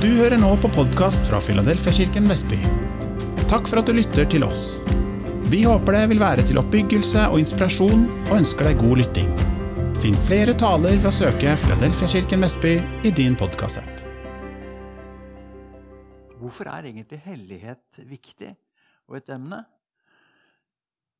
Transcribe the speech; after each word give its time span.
Du 0.00 0.06
hører 0.16 0.38
nå 0.40 0.54
på 0.56 0.68
podkast 0.72 1.26
fra 1.28 1.36
Filadelfiakirken 1.44 2.24
Vestby. 2.30 2.56
Takk 3.50 3.66
for 3.68 3.82
at 3.82 3.90
du 3.90 3.92
lytter 3.92 4.24
til 4.32 4.46
oss. 4.46 4.78
Vi 5.52 5.58
håper 5.68 5.92
det 5.92 6.06
vil 6.14 6.22
være 6.22 6.46
til 6.48 6.56
oppbyggelse 6.56 7.26
og 7.28 7.36
inspirasjon, 7.42 8.06
og 8.30 8.32
ønsker 8.38 8.70
deg 8.70 8.80
god 8.80 9.02
lytting. 9.02 9.28
Finn 10.00 10.16
flere 10.24 10.54
taler 10.56 10.96
ved 10.96 11.10
å 11.10 11.12
søke 11.12 11.52
Filadelfiakirken 11.66 12.46
Vestby 12.46 12.72
i 13.04 13.12
din 13.12 13.36
podkastapp. 13.36 14.00
Hvorfor 16.40 16.72
er 16.72 16.88
egentlig 16.94 17.20
hellighet 17.28 18.00
viktig 18.08 18.54
og 19.04 19.20
et 19.20 19.36
emne? 19.36 19.66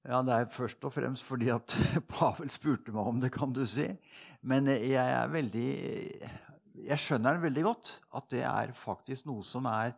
Ja, 0.09 0.25
Det 0.25 0.39
er 0.39 0.53
først 0.57 0.89
og 0.89 0.97
fremst 0.97 1.29
fordi 1.29 1.53
at 1.53 1.77
Pavel 2.17 2.49
spurte 2.49 2.97
meg 2.97 3.13
om 3.13 3.21
det, 3.21 3.37
kan 3.37 3.53
du 3.53 3.67
si. 3.69 3.91
Men 4.41 4.73
jeg 4.73 5.05
er 5.05 5.35
veldig 5.37 5.69
jeg 6.87 7.03
skjønner 7.03 7.37
den 7.37 7.45
veldig 7.45 7.65
godt. 7.67 7.93
At 8.17 8.31
det 8.33 8.43
er 8.47 8.75
faktisk 8.77 9.29
noe 9.29 9.45
som 9.47 9.69
er, 9.71 9.95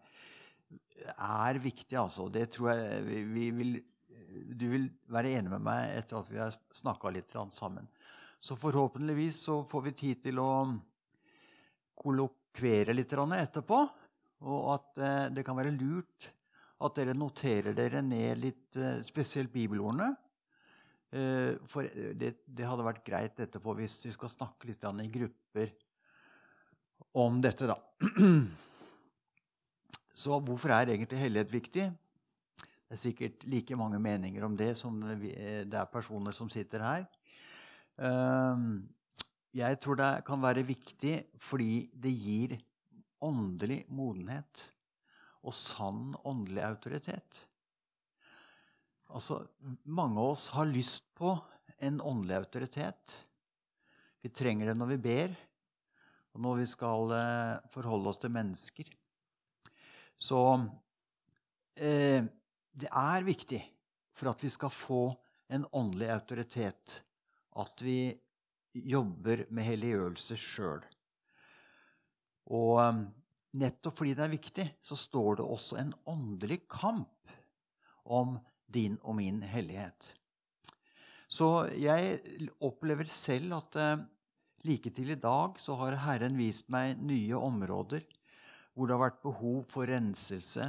er 1.14 1.60
viktig. 1.62 1.96
Altså. 1.98 2.28
Det 2.32 2.48
tror 2.54 2.72
jeg 2.72 3.02
vi, 3.08 3.22
vi 3.32 3.48
vil, 3.58 3.72
Du 4.58 4.66
vil 4.72 4.88
være 5.12 5.34
enig 5.38 5.52
med 5.52 5.64
meg 5.66 5.96
etter 5.98 6.20
at 6.20 6.30
vi 6.30 6.40
har 6.40 6.54
snakka 6.74 7.12
litt 7.12 7.34
sammen. 7.52 7.88
Så 8.42 8.56
forhåpentligvis 8.58 9.44
så 9.46 9.62
får 9.68 9.82
vi 9.86 9.98
tid 9.98 10.22
til 10.24 10.40
å 10.42 10.52
kollokvere 12.02 12.94
litt 12.96 13.12
etterpå. 13.12 13.82
Og 14.42 14.72
at 14.74 14.98
eh, 14.98 15.26
det 15.30 15.44
kan 15.46 15.54
være 15.54 15.74
lurt 15.76 16.32
at 16.82 16.96
dere 16.98 17.14
noterer 17.14 17.76
dere 17.76 18.02
ned 18.02 18.40
litt 18.42 18.76
eh, 18.80 18.98
spesielt 19.06 19.52
bibelordene. 19.52 20.10
Eh, 21.12 21.54
for 21.68 21.86
det, 21.86 22.32
det, 22.46 22.66
hadde 22.66 22.86
vært 22.86 23.04
greit 23.06 23.38
etterpå 23.44 23.76
hvis 23.78 24.00
vi 24.06 24.14
skal 24.16 24.32
snakke 24.32 24.70
litt 24.70 24.82
i 24.82 25.10
grupper 25.12 25.74
om 27.12 27.40
dette, 27.44 27.68
da. 27.68 27.76
Så 30.22 30.38
hvorfor 30.44 30.72
er 30.72 30.92
egentlig 30.92 31.20
hellighet 31.20 31.52
viktig? 31.52 31.84
Det 32.62 32.98
er 32.98 33.00
sikkert 33.00 33.44
like 33.48 33.76
mange 33.76 34.00
meninger 34.02 34.44
om 34.44 34.56
det 34.56 34.74
som 34.76 34.98
det 35.00 35.32
er 35.78 35.92
personer 35.92 36.34
som 36.36 36.50
sitter 36.52 36.84
her. 36.84 37.06
Ehm, 38.04 38.82
jeg 39.56 39.78
tror 39.80 39.96
det 39.96 40.10
kan 40.26 40.42
være 40.42 40.64
viktig 40.68 41.14
fordi 41.40 41.86
det 41.92 42.12
gir 42.12 42.54
åndelig 43.24 43.82
modenhet 43.88 44.66
og 45.42 45.56
sann 45.56 46.12
åndelig 46.28 46.62
autoritet. 46.66 47.46
Altså, 49.12 49.42
mange 49.84 50.20
av 50.20 50.34
oss 50.34 50.46
har 50.54 50.68
lyst 50.68 51.08
på 51.18 51.34
en 51.82 52.00
åndelig 52.00 52.38
autoritet. 52.38 53.16
Vi 54.22 54.30
trenger 54.32 54.70
det 54.70 54.76
når 54.78 54.94
vi 54.94 55.00
ber 55.08 55.34
og 56.32 56.44
når 56.44 56.62
vi 56.62 56.68
skal 56.70 57.12
eh, 57.16 57.70
forholde 57.72 58.12
oss 58.12 58.20
til 58.22 58.32
mennesker. 58.32 58.88
Så 60.16 60.40
eh, 61.76 62.24
det 62.72 62.88
er 62.88 63.26
viktig 63.26 63.60
for 64.16 64.32
at 64.32 64.44
vi 64.44 64.50
skal 64.52 64.72
få 64.72 65.02
en 65.52 65.66
åndelig 65.76 66.08
autoritet, 66.14 67.02
at 67.60 67.84
vi 67.84 68.14
jobber 68.72 69.44
med 69.52 69.68
helliggjørelse 69.68 70.38
sjøl. 70.40 70.80
Og 72.52 72.80
eh, 72.80 73.02
nettopp 73.60 74.00
fordi 74.00 74.16
det 74.16 74.24
er 74.26 74.36
viktig, 74.36 74.66
så 74.80 74.96
står 74.96 75.40
det 75.40 75.48
også 75.58 75.80
en 75.82 75.92
åndelig 76.08 76.62
kamp 76.72 77.36
om 78.04 78.38
din 78.72 78.96
og 79.02 79.18
min 79.20 79.42
hellighet. 79.44 80.14
Så 81.32 81.66
jeg 81.80 82.18
opplever 82.60 83.08
selv 83.08 83.56
at 83.60 83.78
eh, 83.80 84.02
Like 84.62 84.92
til 84.94 85.10
i 85.10 85.18
dag 85.18 85.58
så 85.58 85.74
har 85.80 85.98
Herren 86.04 86.36
vist 86.38 86.68
meg 86.70 87.00
nye 87.02 87.38
områder 87.38 88.04
hvor 88.72 88.88
det 88.88 88.94
har 88.94 89.02
vært 89.02 89.24
behov 89.24 89.64
for 89.68 89.90
renselse 89.90 90.68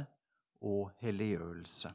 og 0.64 0.90
helliggjørelse. 1.00 1.92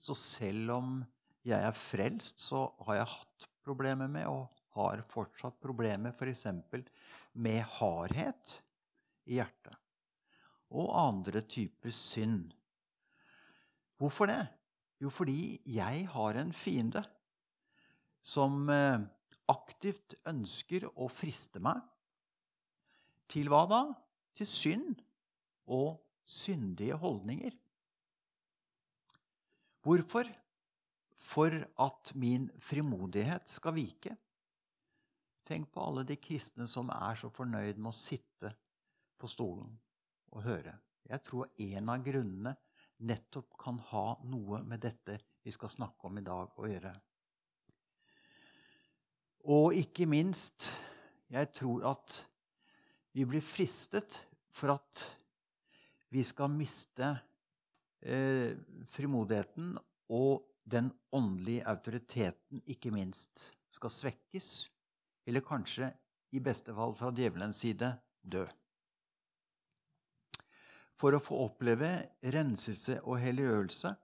Så 0.00 0.16
selv 0.18 0.72
om 0.74 0.96
jeg 1.44 1.60
er 1.60 1.76
frelst, 1.76 2.40
så 2.40 2.66
har 2.86 2.98
jeg 2.98 3.12
hatt 3.12 3.46
problemer 3.64 4.08
med, 4.10 4.26
og 4.28 4.48
har 4.76 5.04
fortsatt 5.08 5.60
problemer 5.62 6.12
f.eks. 6.16 6.46
med 7.32 7.60
hardhet 7.78 8.58
i 9.28 9.38
hjertet. 9.38 9.76
Og 10.74 10.90
andre 10.98 11.44
typer 11.46 11.92
synd. 11.94 12.52
Hvorfor 14.00 14.28
det? 14.28 14.42
Jo, 15.00 15.12
fordi 15.12 15.60
jeg 15.68 16.06
har 16.10 16.40
en 16.40 16.52
fiende 16.56 17.04
som 18.24 18.64
eh, 18.72 19.04
aktivt 19.50 20.16
ønsker 20.28 20.86
å 20.94 21.08
friste 21.12 21.60
meg. 21.62 21.80
Til 23.30 23.50
hva 23.52 23.64
da? 23.68 23.82
Til 24.34 24.48
synd 24.48 25.02
og 25.70 26.00
syndige 26.24 26.96
holdninger. 27.00 27.54
Hvorfor? 29.84 30.28
For 31.24 31.54
at 31.80 32.12
min 32.20 32.48
frimodighet 32.60 33.48
skal 33.48 33.76
vike. 33.76 34.16
Tenk 35.44 35.70
på 35.72 35.84
alle 35.84 36.04
de 36.08 36.16
kristne 36.20 36.66
som 36.68 36.90
er 36.92 37.16
så 37.20 37.30
fornøyd 37.32 37.78
med 37.78 37.92
å 37.92 37.96
sitte 37.96 38.50
på 39.20 39.28
stolen 39.28 39.74
og 40.32 40.44
høre. 40.44 40.72
Jeg 41.04 41.20
tror 41.24 41.50
en 41.60 41.90
av 41.92 42.04
grunnene 42.04 42.54
nettopp 43.04 43.56
kan 43.60 43.78
ha 43.90 44.06
noe 44.24 44.62
med 44.64 44.80
dette 44.84 45.18
vi 45.44 45.52
skal 45.52 45.72
snakke 45.72 46.08
om 46.08 46.18
i 46.18 46.24
dag, 46.24 46.54
å 46.56 46.68
gjøre. 46.68 46.94
Og 49.44 49.74
ikke 49.76 50.06
minst 50.08 50.70
jeg 51.34 51.50
tror 51.56 51.84
at 51.90 52.16
vi 53.14 53.26
blir 53.28 53.42
fristet 53.44 54.16
for 54.54 54.74
at 54.74 55.02
vi 56.14 56.22
skal 56.24 56.52
miste 56.52 57.08
eh, 58.06 58.54
frimodigheten, 58.94 59.74
og 60.14 60.44
den 60.64 60.92
åndelige 61.12 61.66
autoriteten, 61.66 62.62
ikke 62.70 62.92
minst, 62.94 63.50
skal 63.74 63.90
svekkes. 63.90 64.70
Eller 65.26 65.42
kanskje, 65.42 65.90
i 66.34 66.42
beste 66.42 66.74
fall 66.74 66.94
fra 66.98 67.10
djevelens 67.14 67.64
side, 67.64 67.90
dø. 68.22 68.44
For 70.94 71.16
å 71.16 71.22
få 71.22 71.40
oppleve 71.48 71.90
renselse 72.34 73.00
og 73.02 73.18
helliggjørelse 73.22 73.94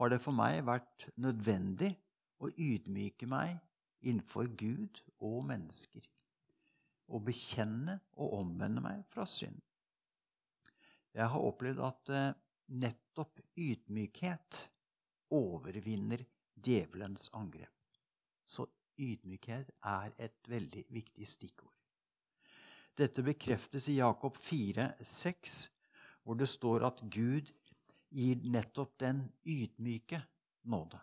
har 0.00 0.10
det 0.10 0.20
for 0.24 0.36
meg 0.36 0.62
vært 0.64 1.08
nødvendig 1.20 1.92
å 2.40 2.48
ydmyke 2.50 3.28
meg 3.28 3.58
innenfor 4.04 4.48
Gud 4.56 5.00
og 5.24 5.42
mennesker. 5.48 6.04
Å 7.08 7.20
bekjenne 7.20 7.98
og 8.16 8.38
omvende 8.40 8.82
meg 8.84 9.04
fra 9.12 9.26
synd. 9.28 9.60
Jeg 11.14 11.30
har 11.30 11.46
opplevd 11.46 11.82
at 11.84 12.10
eh, 12.10 12.30
nettopp 12.80 13.40
ydmykhet 13.60 14.64
overvinner 15.34 16.24
djevelens 16.54 17.28
angrep. 17.36 17.70
Så 18.46 18.66
ydmykhet 18.98 19.70
er 19.84 20.14
et 20.18 20.50
veldig 20.50 20.84
viktig 20.94 21.28
stikkord. 21.28 21.72
Dette 22.94 23.24
bekreftes 23.26 23.88
i 23.90 23.98
Jakob 23.98 24.36
4, 24.38 24.92
6, 25.02 25.54
hvor 26.22 26.38
det 26.38 26.48
står 26.48 26.86
at 26.86 27.02
Gud 27.10 27.50
gir 28.14 28.44
nettopp 28.46 28.94
den 29.02 29.24
ydmyke 29.42 30.20
nåde. 30.70 31.00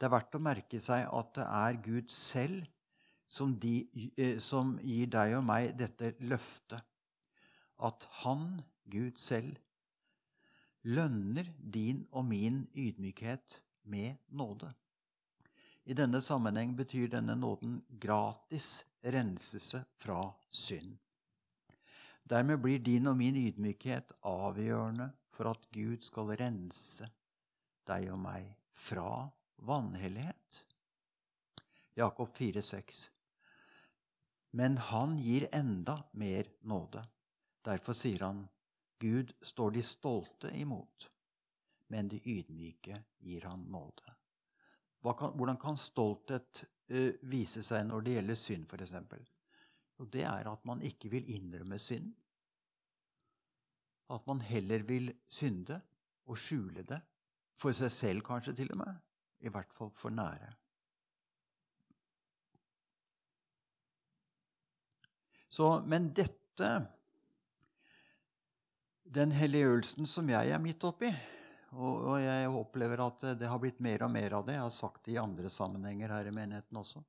Det 0.00 0.08
er 0.08 0.14
verdt 0.14 0.36
å 0.38 0.40
merke 0.40 0.78
seg 0.80 1.04
at 1.12 1.34
det 1.36 1.44
er 1.44 1.80
Gud 1.84 2.12
selv 2.14 2.62
som, 3.28 3.52
de, 3.60 3.84
eh, 4.16 4.38
som 4.40 4.78
gir 4.80 5.10
deg 5.12 5.34
og 5.36 5.44
meg 5.44 5.74
dette 5.76 6.14
løftet. 6.24 6.80
At 7.84 8.06
Han, 8.22 8.62
Gud 8.88 9.20
selv, 9.20 9.58
lønner 10.88 11.52
din 11.60 12.06
og 12.16 12.24
min 12.24 12.62
ydmykhet 12.72 13.60
med 13.92 14.16
nåde. 14.32 14.72
I 15.84 15.96
denne 15.96 16.20
sammenheng 16.24 16.72
betyr 16.76 17.10
denne 17.12 17.36
nåden 17.36 17.82
gratis 18.00 18.84
renselse 19.04 19.82
fra 20.00 20.22
synd. 20.50 20.96
Dermed 22.24 22.60
blir 22.62 22.78
din 22.78 23.08
og 23.10 23.18
min 23.18 23.36
ydmykhet 23.36 24.12
avgjørende 24.24 25.10
for 25.34 25.50
at 25.52 25.68
Gud 25.74 26.04
skal 26.06 26.32
rense 26.40 27.08
deg 27.88 28.08
og 28.12 28.20
meg 28.22 28.48
fra 28.72 29.28
vanhellighet. 29.60 30.66
Jakob 31.94 32.36
4,6. 32.36 33.10
Men 34.50 34.76
han 34.76 35.18
gir 35.18 35.48
enda 35.52 36.02
mer 36.12 36.46
nåde. 36.60 37.04
Derfor 37.62 37.92
sier 37.92 38.20
han, 38.20 38.48
Gud 38.98 39.32
står 39.42 39.70
de 39.70 39.82
stolte 39.82 40.50
imot, 40.56 41.10
men 41.86 42.08
de 42.08 42.20
ydmyke 42.24 43.02
gir 43.18 43.44
han 43.48 43.62
nåde. 43.72 44.14
Kan, 45.02 45.36
hvordan 45.36 45.56
kan 45.56 45.76
stolthet 45.80 46.64
uh, 46.92 47.12
vise 47.22 47.62
seg 47.64 47.86
når 47.88 48.04
det 48.04 48.16
gjelder 48.16 48.40
synd, 48.40 48.66
f.eks.? 48.68 48.96
Det 50.10 50.24
er 50.24 50.48
at 50.48 50.64
man 50.68 50.82
ikke 50.84 51.10
vil 51.12 51.28
innrømme 51.32 51.78
synd. 51.78 52.10
At 54.10 54.26
man 54.26 54.40
heller 54.40 54.82
vil 54.88 55.12
synde 55.28 55.80
og 56.26 56.40
skjule 56.40 56.82
det. 56.88 57.00
For 57.60 57.76
seg 57.76 57.92
selv, 57.92 58.24
kanskje, 58.24 58.56
til 58.56 58.72
og 58.72 58.80
med 58.80 59.09
i 59.40 59.52
hvert 59.52 59.72
fall 59.72 59.90
for 59.96 60.12
nære. 60.14 60.52
Så, 65.50 65.80
men 65.86 66.12
dette 66.14 66.36
Den 69.10 69.32
helliggjørelsen 69.34 70.06
som 70.06 70.28
jeg 70.30 70.52
er 70.54 70.60
midt 70.62 70.84
oppi, 70.86 71.08
og, 71.72 71.94
og 72.12 72.16
jeg 72.22 72.50
opplever 72.54 73.00
at 73.02 73.24
det 73.40 73.48
har 73.50 73.58
blitt 73.58 73.80
mer 73.82 74.04
og 74.06 74.12
mer 74.14 74.36
av 74.38 74.44
det. 74.46 74.54
Jeg 74.54 74.62
har 74.62 74.74
sagt 74.74 75.02
det 75.06 75.16
i 75.16 75.22
andre 75.22 75.50
sammenhenger 75.50 76.12
her 76.14 76.28
i 76.30 76.34
menigheten 76.34 76.78
også. 76.78 77.02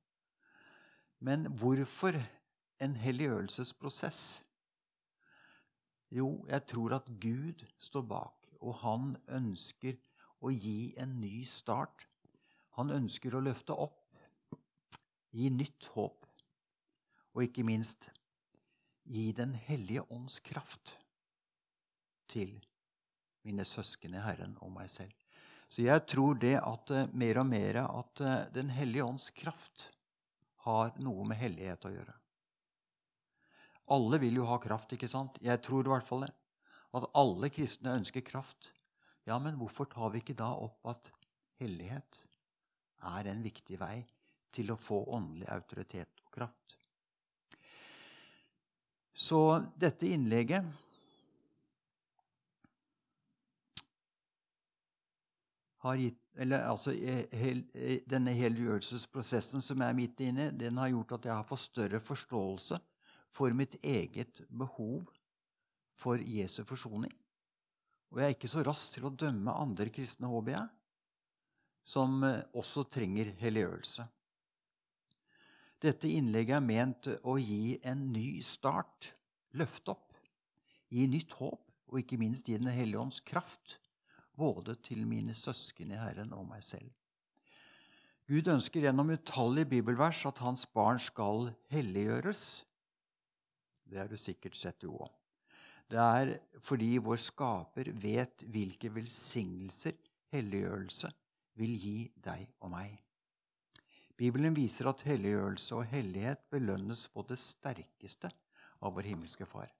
Men 1.22 1.46
hvorfor 1.60 2.18
en 2.82 2.96
helliggjørelsesprosess? 2.98 4.42
Jo, 6.10 6.42
jeg 6.50 6.66
tror 6.66 6.96
at 6.98 7.12
Gud 7.22 7.62
står 7.78 8.02
bak, 8.10 8.50
og 8.60 8.74
han 8.82 9.12
ønsker 9.30 10.00
å 10.42 10.50
gi 10.50 10.92
en 11.00 11.14
ny 11.22 11.44
start. 11.46 12.08
Han 12.78 12.92
ønsker 12.94 13.34
å 13.34 13.42
løfte 13.44 13.76
opp, 13.76 14.00
gi 15.32 15.50
nytt 15.52 15.90
håp, 15.94 16.26
og 17.32 17.44
ikke 17.46 17.64
minst 17.64 18.10
gi 19.08 19.32
Den 19.34 19.54
hellige 19.66 20.04
ånds 20.14 20.38
kraft 20.44 20.94
til 22.30 22.54
mine 23.42 23.64
søsken 23.66 24.14
i 24.14 24.22
Herren 24.22 24.54
og 24.62 24.70
meg 24.76 24.90
selv. 24.92 25.12
Så 25.72 25.82
jeg 25.82 26.04
tror 26.06 26.36
det 26.40 26.54
at 26.60 26.92
uh, 26.92 27.08
mer 27.16 27.40
og 27.42 27.48
mer 27.48 27.80
at 27.82 28.22
uh, 28.22 28.32
Den 28.52 28.70
hellige 28.70 29.04
ånds 29.04 29.30
kraft 29.34 29.88
har 30.68 30.92
noe 31.02 31.24
med 31.26 31.40
hellighet 31.40 31.88
å 31.88 31.92
gjøre. 31.92 32.14
Alle 33.92 34.20
vil 34.22 34.38
jo 34.38 34.46
ha 34.46 34.60
kraft, 34.62 34.92
ikke 34.94 35.10
sant? 35.10 35.40
Jeg 35.42 35.58
tror 35.64 35.84
i 35.84 35.90
hvert 35.90 36.06
fall 36.06 36.26
det. 36.28 36.30
At 36.94 37.08
alle 37.18 37.50
kristne 37.50 37.96
ønsker 37.98 38.22
kraft. 38.24 38.70
Ja, 39.26 39.40
men 39.42 39.56
hvorfor 39.58 39.88
tar 39.90 40.12
vi 40.12 40.22
ikke 40.22 40.38
da 40.38 40.52
opp 40.54 40.86
at 40.92 41.10
hellighet 41.58 42.20
er 43.10 43.30
en 43.32 43.42
viktig 43.44 43.78
vei 43.80 43.96
til 44.52 44.72
å 44.72 44.78
få 44.80 45.02
åndelig 45.16 45.48
autoritet 45.52 46.22
og 46.26 46.32
kraft? 46.34 46.76
Så 49.12 49.60
dette 49.76 50.08
innlegget 50.08 50.64
har 55.82 55.98
gitt 56.00 56.18
eller 56.34 56.64
altså, 56.64 56.92
eh, 56.92 57.26
eh, 57.74 58.00
Denne 58.08 58.32
helgjørelsesprosessen 58.32 59.60
som 59.60 59.82
jeg 59.82 59.88
er 59.88 59.96
midt 59.96 60.20
inne 60.24 60.48
i, 60.48 60.70
har 60.78 60.88
gjort 60.88 61.18
at 61.18 61.26
jeg 61.28 61.34
har 61.34 61.48
fått 61.48 61.66
større 61.66 62.00
forståelse 62.00 62.78
for 63.32 63.52
mitt 63.56 63.76
eget 63.84 64.40
behov 64.48 65.10
for 65.96 66.20
Jesu 66.20 66.62
forsoning. 66.64 67.12
Og 68.12 68.20
jeg 68.20 68.28
er 68.28 68.36
ikke 68.36 68.50
så 68.52 68.64
rask 68.64 68.94
til 68.94 69.08
å 69.08 69.12
dømme 69.12 69.52
andre 69.52 69.88
kristne, 69.92 70.28
håper 70.28 70.56
jeg, 70.56 70.68
som 71.84 72.22
eh, 72.24 72.42
også 72.54 72.86
trenger 72.90 73.32
helliggjørelse. 73.40 74.06
Dette 75.82 76.10
innlegget 76.14 76.60
er 76.60 76.64
ment 76.64 77.08
å 77.26 77.36
gi 77.42 77.78
en 77.88 78.06
ny 78.14 78.38
start, 78.46 79.12
løfte 79.58 79.96
opp, 79.96 80.18
gi 80.92 81.08
nytt 81.10 81.34
håp 81.40 81.72
og 81.92 81.98
ikke 82.00 82.20
minst 82.20 82.48
gi 82.48 82.56
Den 82.60 82.70
hellige 82.72 83.02
ånds 83.02 83.20
kraft 83.26 83.78
både 84.38 84.76
til 84.86 85.02
mine 85.06 85.34
søsken 85.36 85.90
i 85.92 85.98
Herren 85.98 86.32
og 86.36 86.46
meg 86.48 86.62
selv. 86.64 86.88
Gud 88.30 88.46
ønsker 88.48 88.86
gjennom 88.86 89.10
utallige 89.12 89.68
bibelvers 89.74 90.22
at 90.30 90.38
hans 90.40 90.64
barn 90.70 91.00
skal 91.02 91.50
helliggjøres. 91.74 92.62
Det 93.90 93.98
har 93.98 94.08
du 94.08 94.16
sikkert 94.16 94.56
sett, 94.56 94.86
jo 94.86 94.94
òg. 95.02 95.10
Det 95.90 95.98
er 96.00 96.30
fordi 96.62 96.94
vår 97.02 97.18
skaper 97.20 97.90
vet 98.00 98.46
hvilke 98.48 98.88
velsignelser 98.94 99.98
helliggjørelse 100.32 101.10
vil 101.58 101.74
gi 101.76 101.96
deg 102.24 102.46
og 102.60 102.72
meg. 102.72 102.96
Bibelen 104.16 104.54
viser 104.54 104.88
at 104.90 105.02
helliggjørelse 105.06 105.76
og 105.78 105.88
hellighet 105.90 106.44
belønnes 106.52 107.06
på 107.12 107.24
det 107.28 107.38
sterkeste 107.40 108.30
av 108.82 108.94
vår 108.94 109.08
himmelske 109.12 109.46
Far. 109.48 109.70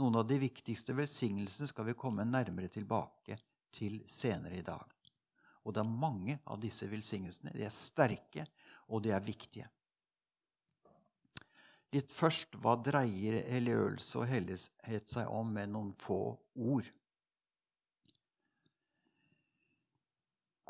Noen 0.00 0.18
av 0.18 0.26
de 0.26 0.40
viktigste 0.42 0.96
velsignelsene 0.96 1.68
skal 1.70 1.86
vi 1.86 1.98
komme 1.98 2.26
nærmere 2.26 2.72
tilbake 2.72 3.38
til 3.74 4.00
senere 4.10 4.58
i 4.58 4.66
dag. 4.66 4.88
Og 5.64 5.74
det 5.74 5.84
er 5.84 6.00
mange 6.02 6.38
av 6.50 6.58
disse 6.60 6.88
velsignelsene. 6.90 7.54
De 7.54 7.64
er 7.64 7.72
sterke, 7.72 8.46
og 8.90 9.04
de 9.04 9.14
er 9.14 9.22
viktige. 9.24 9.68
Litt 11.94 12.10
først 12.10 12.56
hva 12.58 12.74
dreier 12.82 13.38
helliggjørelse 13.52 14.18
og 14.18 14.26
hellighet 14.26 15.14
seg 15.14 15.30
om 15.30 15.52
med 15.54 15.70
noen 15.70 15.92
få 15.94 16.18
ord? 16.58 16.88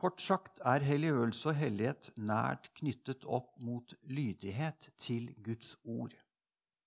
Kort 0.05 0.21
sagt 0.21 0.59
er 0.69 0.85
helliggjørelse 0.85 1.47
og 1.49 1.55
hellighet 1.57 2.07
nært 2.21 2.67
knyttet 2.77 3.23
opp 3.25 3.55
mot 3.57 3.95
lydighet 4.05 4.91
til 5.01 5.31
Guds 5.47 5.71
ord. 5.81 6.13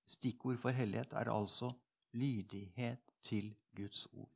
Stikkord 0.05 0.59
for 0.61 0.77
hellighet 0.77 1.15
er 1.17 1.31
altså 1.33 1.71
lydighet 2.13 3.15
til 3.25 3.47
Guds 3.73 4.03
ord. 4.11 4.29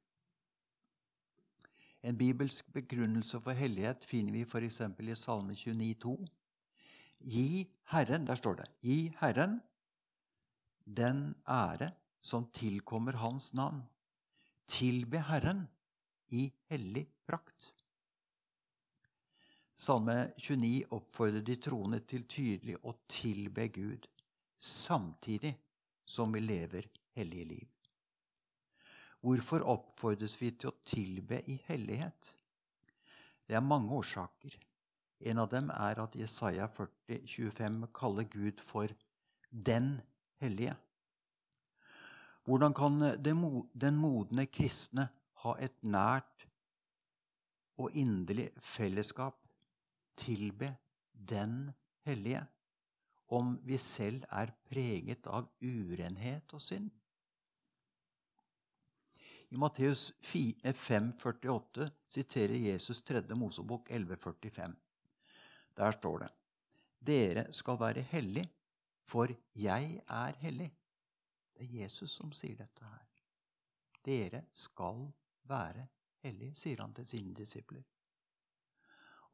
En 2.01 2.17
bibelsk 2.17 2.71
begrunnelse 2.73 3.37
for 3.45 3.53
hellighet 3.53 4.07
finner 4.09 4.33
vi 4.33 4.41
f.eks. 4.49 4.79
i 4.81 5.15
Salme 5.19 5.53
29, 5.53 6.15
29,2. 6.15 6.15
Gi 7.35 7.69
Herren, 7.93 8.25
der 8.25 8.41
står 8.41 8.63
det, 8.63 8.65
gi 8.81 9.13
Herren 9.19 9.59
den 10.87 11.35
ære 11.45 11.91
som 12.17 12.49
tilkommer 12.49 13.21
Hans 13.21 13.53
navn. 13.53 13.83
Tilbe 14.65 15.21
Herren 15.29 15.67
i 16.33 16.47
hellig 16.73 17.05
prakt. 17.29 17.69
Salme 19.81 20.31
29 20.37 20.83
oppfordrer 20.93 21.41
de 21.41 21.55
troende 21.57 21.97
til 22.05 22.27
tydelig 22.29 22.75
å 22.85 22.91
tilbe 23.09 23.63
Gud, 23.73 24.03
samtidig 24.61 25.55
som 26.05 26.29
vi 26.35 26.43
lever 26.43 26.85
hellige 27.17 27.47
liv. 27.49 27.71
Hvorfor 29.25 29.65
oppfordres 29.73 30.37
vi 30.37 30.51
til 30.53 30.69
å 30.69 30.75
tilbe 30.85 31.41
i 31.49 31.57
hellighet? 31.65 32.29
Det 33.49 33.57
er 33.57 33.65
mange 33.65 33.97
årsaker. 33.97 34.59
En 35.25 35.41
av 35.41 35.49
dem 35.49 35.73
er 35.73 36.03
at 36.05 36.19
Jesaja 36.19 36.69
40, 36.77 37.25
25 37.25 37.81
kaller 37.97 38.29
Gud 38.29 38.61
for 38.61 38.93
den 39.49 39.95
hellige. 40.43 40.77
Hvordan 42.45 42.77
kan 42.77 43.01
den 43.17 43.97
modne 43.97 44.45
kristne 44.45 45.09
ha 45.41 45.57
et 45.57 45.81
nært 45.81 46.45
og 47.81 47.97
inderlig 47.97 48.51
fellesskap, 48.61 49.40
tilbe 50.17 50.75
den 51.13 51.71
hellige, 52.05 52.45
om 53.27 53.55
vi 53.63 53.77
selv 53.77 54.25
er 54.29 54.51
preget 54.69 55.27
av 55.27 55.47
urenhet 55.61 56.53
og 56.53 56.61
synd? 56.61 56.89
I 59.51 59.57
Matteus 59.59 60.13
5,48 60.23 61.81
eh, 61.83 61.89
siterer 62.07 62.55
Jesus 62.55 63.01
3. 63.03 63.23
Mosebok 63.35 63.89
11,45. 63.91 64.75
Der 65.75 65.91
står 65.91 66.17
det:" 66.19 66.29
Dere 67.01 67.53
skal 67.53 67.79
være 67.79 68.01
hellige, 68.01 68.49
for 69.07 69.27
jeg 69.55 70.01
er 70.07 70.37
hellig. 70.37 70.71
Det 71.53 71.65
er 71.65 71.83
Jesus 71.83 72.11
som 72.11 72.31
sier 72.31 72.55
dette 72.55 72.85
her. 72.85 73.07
Dere 74.05 74.43
skal 74.53 75.09
være 75.49 75.87
hellige, 76.23 76.55
sier 76.55 76.81
han 76.81 76.93
til 76.93 77.07
sine 77.07 77.33
disipler. 77.33 77.81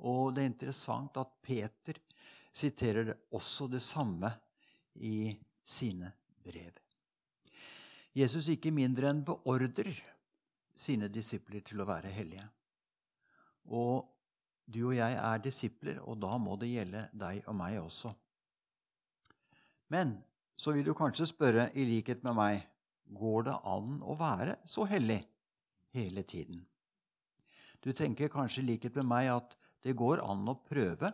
Og 0.06 0.36
det 0.36 0.44
er 0.44 0.51
interessant 0.51 1.18
at 1.18 1.32
Peter 1.42 1.98
siterer 2.54 3.13
også 3.34 3.68
det 3.72 3.82
samme 3.82 4.30
i 4.96 5.32
sine 5.66 6.12
brev. 6.44 6.77
Jesus 8.18 8.50
ikke 8.50 8.74
mindre 8.74 9.12
enn 9.12 9.25
beordrer 9.25 9.92
sine 10.77 11.10
disipler 11.10 11.62
til 11.66 11.82
å 11.82 11.88
være 11.89 12.13
hellige. 12.13 12.46
Og 13.74 14.08
du 14.68 14.82
og 14.89 14.96
jeg 14.98 15.18
er 15.18 15.44
disipler, 15.44 16.00
og 16.04 16.18
da 16.22 16.38
må 16.42 16.56
det 16.60 16.72
gjelde 16.72 17.04
deg 17.16 17.46
og 17.48 17.56
meg 17.58 17.77
også. 17.82 18.13
Men 19.94 20.18
så 20.58 20.74
vil 20.75 20.88
du 20.88 20.96
kanskje 20.98 21.30
spørre, 21.30 21.70
i 21.77 21.86
likhet 21.88 22.24
med 22.25 22.36
meg, 22.36 22.66
går 23.08 23.48
det 23.48 23.56
an 23.70 24.01
å 24.04 24.18
være 24.20 24.58
så 24.68 24.88
hellig 24.89 25.22
hele 25.96 26.24
tiden? 26.27 26.66
Du 27.84 27.94
tenker 27.96 28.32
kanskje 28.34 28.63
i 28.63 28.72
likhet 28.74 28.98
med 28.98 29.08
meg 29.08 29.30
at 29.32 29.56
det 29.88 29.96
går 29.98 30.22
an 30.25 30.48
å 30.51 30.58
prøve, 30.67 31.12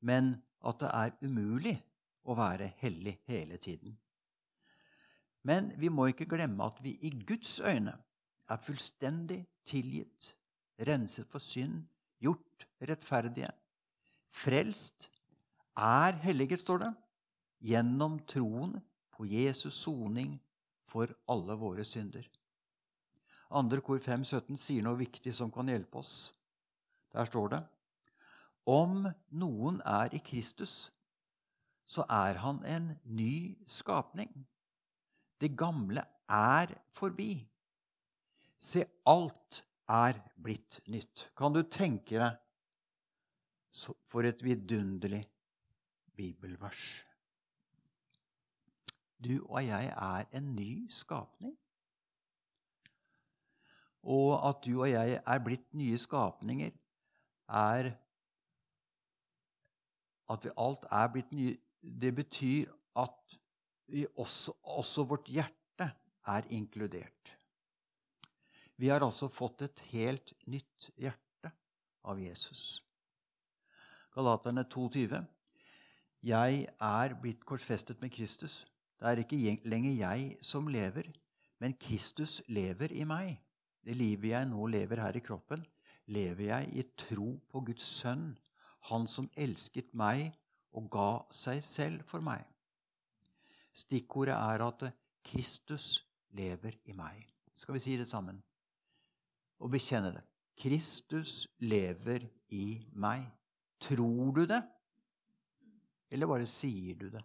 men 0.00 0.34
at 0.66 0.80
det 0.82 0.90
er 0.90 1.14
umulig 1.26 1.76
å 2.26 2.36
være 2.38 2.72
hellig 2.80 3.16
hele 3.28 3.58
tiden. 3.62 3.96
Men 5.46 5.70
vi 5.78 5.90
må 5.92 6.08
ikke 6.10 6.26
glemme 6.28 6.66
at 6.66 6.80
vi 6.82 6.96
i 7.06 7.12
Guds 7.26 7.60
øyne 7.60 7.94
er 8.50 8.62
fullstendig 8.62 9.44
tilgitt, 9.66 10.32
renset 10.88 11.28
for 11.30 11.42
synd, 11.42 11.84
gjort 12.22 12.66
rettferdige, 12.82 13.52
frelst, 14.26 15.08
er 15.76 16.16
helliget, 16.24 16.62
står 16.64 16.82
det, 16.82 16.92
gjennom 17.68 18.18
troen 18.28 18.78
på 19.14 19.26
Jesus 19.28 19.76
soning 19.84 20.36
for 20.88 21.12
alle 21.30 21.56
våre 21.60 21.84
synder. 21.86 22.26
Andre 23.54 23.82
kor 23.84 24.00
5.17 24.02 24.58
sier 24.58 24.82
noe 24.82 24.98
viktig 24.98 25.32
som 25.34 25.52
kan 25.54 25.68
hjelpe 25.70 26.00
oss. 26.00 26.32
Der 27.16 27.24
står 27.24 27.48
det 27.54 27.62
om 28.66 29.04
noen 29.38 29.78
er 29.86 30.10
i 30.16 30.20
Kristus, 30.26 30.90
så 31.86 32.02
er 32.10 32.40
han 32.42 32.58
en 32.66 32.88
ny 33.04 33.54
skapning. 33.70 34.32
Det 35.38 35.52
gamle 35.58 36.02
er 36.28 36.72
forbi. 36.90 37.38
Se, 38.58 38.82
alt 39.06 39.62
er 39.86 40.18
blitt 40.42 40.80
nytt. 40.90 41.28
Kan 41.38 41.54
du 41.54 41.62
tenke 41.62 42.18
deg 42.18 42.42
for 44.10 44.26
et 44.26 44.42
vidunderlig 44.42 45.22
bibelvers. 46.16 47.04
Du 49.22 49.38
og 49.44 49.62
jeg 49.62 49.92
er 49.92 50.26
en 50.34 50.50
ny 50.56 50.88
skapning. 50.90 51.54
Og 54.06 54.34
at 54.48 54.58
du 54.66 54.80
og 54.80 54.90
jeg 54.90 55.20
er 55.20 55.44
blitt 55.44 55.70
nye 55.74 55.98
skapninger, 55.98 56.74
er 57.48 57.94
At 60.28 60.46
alt 60.58 60.86
er 60.90 61.08
blitt 61.12 61.32
nye 61.32 61.56
Det 61.80 62.14
betyr 62.14 62.72
at 62.96 63.38
også, 64.16 64.52
også 64.62 65.04
vårt 65.06 65.28
hjerte 65.30 65.86
er 66.26 66.48
inkludert. 66.50 67.36
Vi 68.76 68.88
har 68.88 69.04
altså 69.04 69.28
fått 69.30 69.62
et 69.62 69.84
helt 69.92 70.32
nytt 70.50 70.90
hjerte 70.98 71.52
av 72.02 72.18
Jesus. 72.18 72.82
Galaterne 74.16 74.66
2,20. 74.66 75.22
Jeg 76.26 76.66
er 76.82 77.14
blitt 77.22 77.44
korsfestet 77.46 78.00
med 78.02 78.10
Kristus. 78.10 78.64
Det 78.98 79.06
er 79.06 79.22
ikke 79.22 79.38
lenger 79.68 79.92
jeg 79.94 80.36
som 80.42 80.66
lever, 80.72 81.12
men 81.60 81.76
Kristus 81.78 82.40
lever 82.48 82.92
i 82.92 83.04
meg. 83.08 83.36
Det 83.84 83.94
livet 83.94 84.32
jeg 84.32 84.48
nå 84.50 84.66
lever 84.72 85.04
her 85.04 85.16
i 85.16 85.22
kroppen, 85.22 85.62
lever 86.12 86.50
jeg 86.50 86.72
i 86.78 86.84
tro 86.98 87.32
på 87.50 87.62
Guds 87.66 87.86
sønn, 88.00 88.34
han 88.90 89.06
som 89.10 89.28
elsket 89.34 89.92
meg 89.98 90.28
og 90.76 90.90
ga 90.92 91.10
seg 91.34 91.62
selv 91.64 92.04
for 92.06 92.22
meg. 92.24 92.44
Stikkordet 93.76 94.36
er 94.36 94.64
at 94.66 94.86
Kristus 95.26 96.06
lever 96.36 96.78
i 96.86 96.94
meg. 96.96 97.24
Skal 97.56 97.76
vi 97.76 97.82
si 97.82 97.96
det 97.98 98.06
sammen 98.08 98.38
og 99.58 99.72
bekjenne 99.72 100.12
det? 100.14 100.24
Kristus 100.56 101.46
lever 101.60 102.24
i 102.52 102.80
meg. 102.96 103.26
Tror 103.80 104.32
du 104.32 104.46
det, 104.48 104.62
eller 106.10 106.30
bare 106.30 106.46
sier 106.48 106.96
du 106.96 107.10
det? 107.12 107.20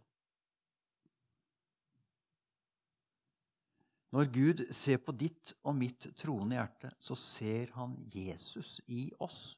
Når 4.11 4.27
Gud 4.33 4.65
ser 4.75 4.99
på 4.99 5.13
ditt 5.15 5.53
og 5.63 5.77
mitt 5.79 6.09
troende 6.19 6.57
hjerte, 6.57 6.91
så 6.99 7.15
ser 7.15 7.71
han 7.77 7.95
Jesus 8.11 8.81
i 8.91 9.05
oss. 9.23 9.55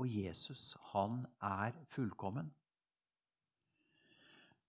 Og 0.00 0.08
Jesus, 0.08 0.76
han 0.94 1.26
er 1.44 1.76
fullkommen. 1.92 2.48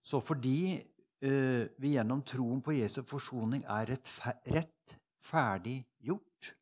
Så 0.02 0.20
fordi 0.20 0.76
uh, 0.76 1.64
vi 1.80 1.94
gjennom 1.94 2.20
troen 2.26 2.60
på 2.64 2.76
Jesu 2.76 3.00
forsoning 3.06 3.64
er 3.64 3.94
rett, 3.94 4.12
rett 4.52 4.96
ferdig 5.20 5.78
gjort, 6.04 6.52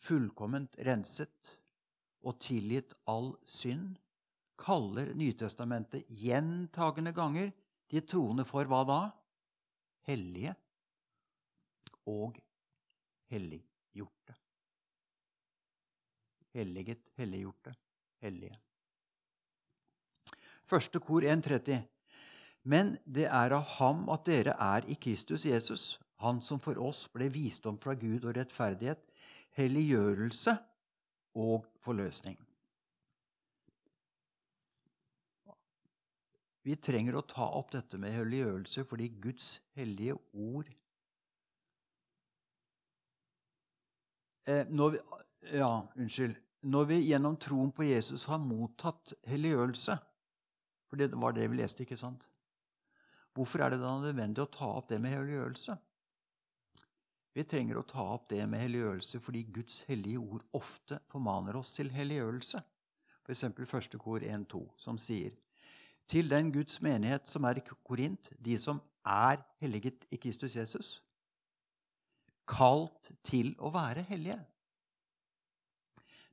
fullkomment 0.00 0.78
renset, 0.86 1.56
og 2.26 2.40
tilgitt 2.42 2.94
all 3.08 3.32
synd, 3.48 3.96
kaller 4.60 5.14
Nytestamentet 5.16 6.08
gjentagende 6.20 7.14
ganger 7.16 7.48
de 7.90 8.02
troende 8.04 8.44
for 8.44 8.68
hva 8.68 8.82
da? 8.88 9.00
Hellige 10.10 10.54
og 12.10 12.34
helliggjorte. 13.30 14.34
Helliget, 16.50 17.12
helliggjorte, 17.14 17.74
hellige. 18.24 18.58
Første 20.66 20.98
kor 20.98 21.22
1.30. 21.22 21.78
Men 22.62 22.96
det 23.06 23.28
er 23.30 23.54
av 23.54 23.64
ham 23.78 24.08
at 24.10 24.26
dere 24.26 24.58
er 24.58 24.90
i 24.90 24.98
Kristus 24.98 25.46
Jesus, 25.46 26.00
han 26.20 26.42
som 26.42 26.58
for 26.60 26.82
oss 26.82 27.06
ble 27.14 27.30
visdom 27.30 27.78
fra 27.78 27.94
Gud 27.94 28.26
og 28.26 28.34
rettferdighet, 28.36 29.06
helliggjørelse 29.56 30.58
og 31.38 31.70
forløsning. 31.86 32.49
Vi 36.66 36.76
trenger 36.76 37.16
å 37.16 37.24
ta 37.24 37.46
opp 37.56 37.72
dette 37.72 37.98
med 38.00 38.12
helliggjørelse 38.12 38.84
fordi 38.88 39.08
Guds 39.22 39.54
hellige 39.78 40.18
ord 40.32 40.68
eh, 44.48 44.66
når 44.68 44.96
vi, 44.96 45.02
Ja, 45.56 45.70
unnskyld. 45.96 46.36
Når 46.68 46.88
vi 46.90 46.98
gjennom 47.08 47.38
troen 47.40 47.70
på 47.72 47.86
Jesus 47.88 48.26
har 48.28 48.42
mottatt 48.44 49.14
helliggjørelse 49.24 49.96
For 50.90 51.00
det 51.00 51.14
var 51.14 51.32
det 51.32 51.46
vi 51.48 51.62
leste, 51.62 51.86
ikke 51.86 51.96
sant? 51.96 52.26
Hvorfor 53.32 53.62
er 53.64 53.72
det 53.72 53.78
da 53.80 53.94
nødvendig 54.02 54.42
å 54.42 54.50
ta 54.50 54.68
opp 54.74 54.90
det 54.90 54.98
med 55.00 55.14
helliggjørelse? 55.14 55.78
Vi 57.32 57.44
trenger 57.46 57.78
å 57.78 57.86
ta 57.86 58.02
opp 58.16 58.26
det 58.28 58.42
med 58.50 58.60
helliggjørelse 58.64 59.20
fordi 59.22 59.44
Guds 59.54 59.84
hellige 59.88 60.18
ord 60.18 60.42
ofte 60.58 60.98
formaner 61.08 61.56
oss 61.60 61.70
til 61.76 61.92
helliggjørelse. 61.94 62.60
F.eks. 63.22 63.44
første 63.70 64.00
kor 64.02 64.26
1-2, 64.26 64.64
som 64.76 64.98
sier 64.98 65.36
til 66.10 66.30
den 66.30 66.50
Guds 66.52 66.80
menighet 66.82 67.28
som 67.30 67.46
er 67.46 67.60
i 67.60 67.66
Korint, 67.86 68.32
de 68.38 68.56
som 68.58 68.80
er 69.06 69.38
helliget 69.62 70.08
i 70.10 70.18
Kristus 70.18 70.56
Jesus, 70.56 70.88
kalt 72.50 73.12
til 73.22 73.52
å 73.62 73.70
være 73.70 74.02
hellige. 74.08 74.40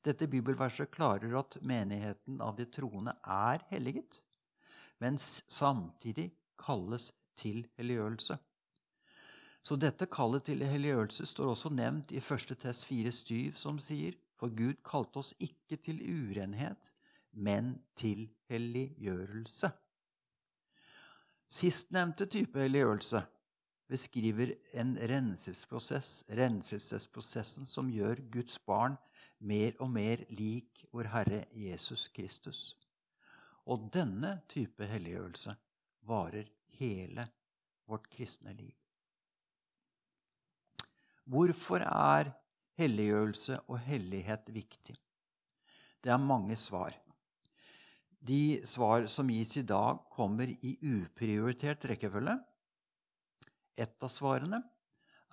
Dette 0.05 0.27
bibelverset 0.31 0.89
klarer 0.93 1.35
at 1.37 1.59
menigheten 1.61 2.41
av 2.41 2.55
de 2.57 2.65
troende 2.73 3.13
er 3.21 3.61
helliget, 3.69 4.21
mens 5.03 5.43
samtidig 5.51 6.31
kalles 6.57 7.11
til 7.37 7.65
helliggjørelse. 7.77 8.37
Så 9.61 9.75
dette 9.75 10.07
kallet 10.09 10.47
til 10.47 10.63
helliggjørelse 10.63 11.27
står 11.27 11.51
også 11.53 11.73
nevnt 11.75 12.13
i 12.15 12.21
1. 12.23 12.55
Tess 12.61 12.85
4 12.87 13.11
styv, 13.11 13.57
som 13.59 13.81
sier 13.83 14.17
For 14.37 14.53
Gud 14.53 14.79
kalte 14.85 15.19
oss 15.19 15.33
ikke 15.41 15.79
til 15.81 15.99
urenhet, 16.01 16.93
men 17.37 17.75
til 17.95 18.25
helliggjørelse. 18.49 19.69
Sistnevnte 21.47 22.25
type 22.27 22.59
helliggjørelse 22.59 23.21
beskriver 23.87 24.51
en 24.75 24.97
renselsesprosess, 24.97 26.25
renselsesprosessen 26.27 27.69
som 27.69 27.91
gjør 27.93 28.19
Guds 28.33 28.57
barn 28.59 28.97
mer 29.39 29.77
og 29.79 29.91
mer 29.93 30.25
lik 30.33 30.83
vår 30.91 31.11
Herre 31.13 31.43
Jesus 31.55 32.07
Kristus. 32.13 32.75
Og 33.67 33.87
denne 33.93 34.39
type 34.49 34.85
helliggjørelse 34.87 35.55
varer 36.07 36.49
hele 36.79 37.27
vårt 37.87 38.09
kristne 38.11 38.53
liv. 38.57 38.75
Hvorfor 41.27 41.83
er 41.83 42.31
helliggjørelse 42.79 43.59
og 43.67 43.79
hellighet 43.83 44.47
viktig? 44.55 44.95
Det 46.03 46.11
er 46.13 46.23
mange 46.23 46.55
svar. 46.55 46.95
De 48.19 48.61
svar 48.65 49.05
som 49.07 49.29
gis 49.29 49.57
i 49.57 49.61
dag, 49.61 49.99
kommer 50.11 50.49
i 50.49 50.77
uprioritert 50.81 51.85
rekkefølge. 51.85 52.37
Et 53.77 54.03
av 54.03 54.09
svarene 54.09 54.61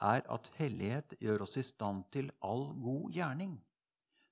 er 0.04 0.22
at 0.28 0.50
hellighet 0.58 1.16
gjør 1.20 1.46
oss 1.46 1.56
i 1.56 1.64
stand 1.64 2.04
til 2.12 2.30
all 2.44 2.66
god 2.82 3.10
gjerning, 3.14 3.56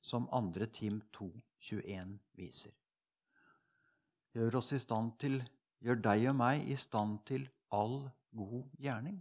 som 0.03 0.29
2. 0.29 0.69
Tim 0.75 1.01
2, 1.13 1.31
21 1.73 2.19
viser. 2.37 2.73
Gjør 4.33 4.61
til, 5.19 5.43
gjør 5.81 6.01
deg 6.03 6.29
og 6.29 6.37
meg 6.37 6.69
i 6.69 6.77
stand 6.77 7.19
til 7.29 7.49
all 7.71 8.11
god 8.37 8.65
gjerning. 8.79 9.21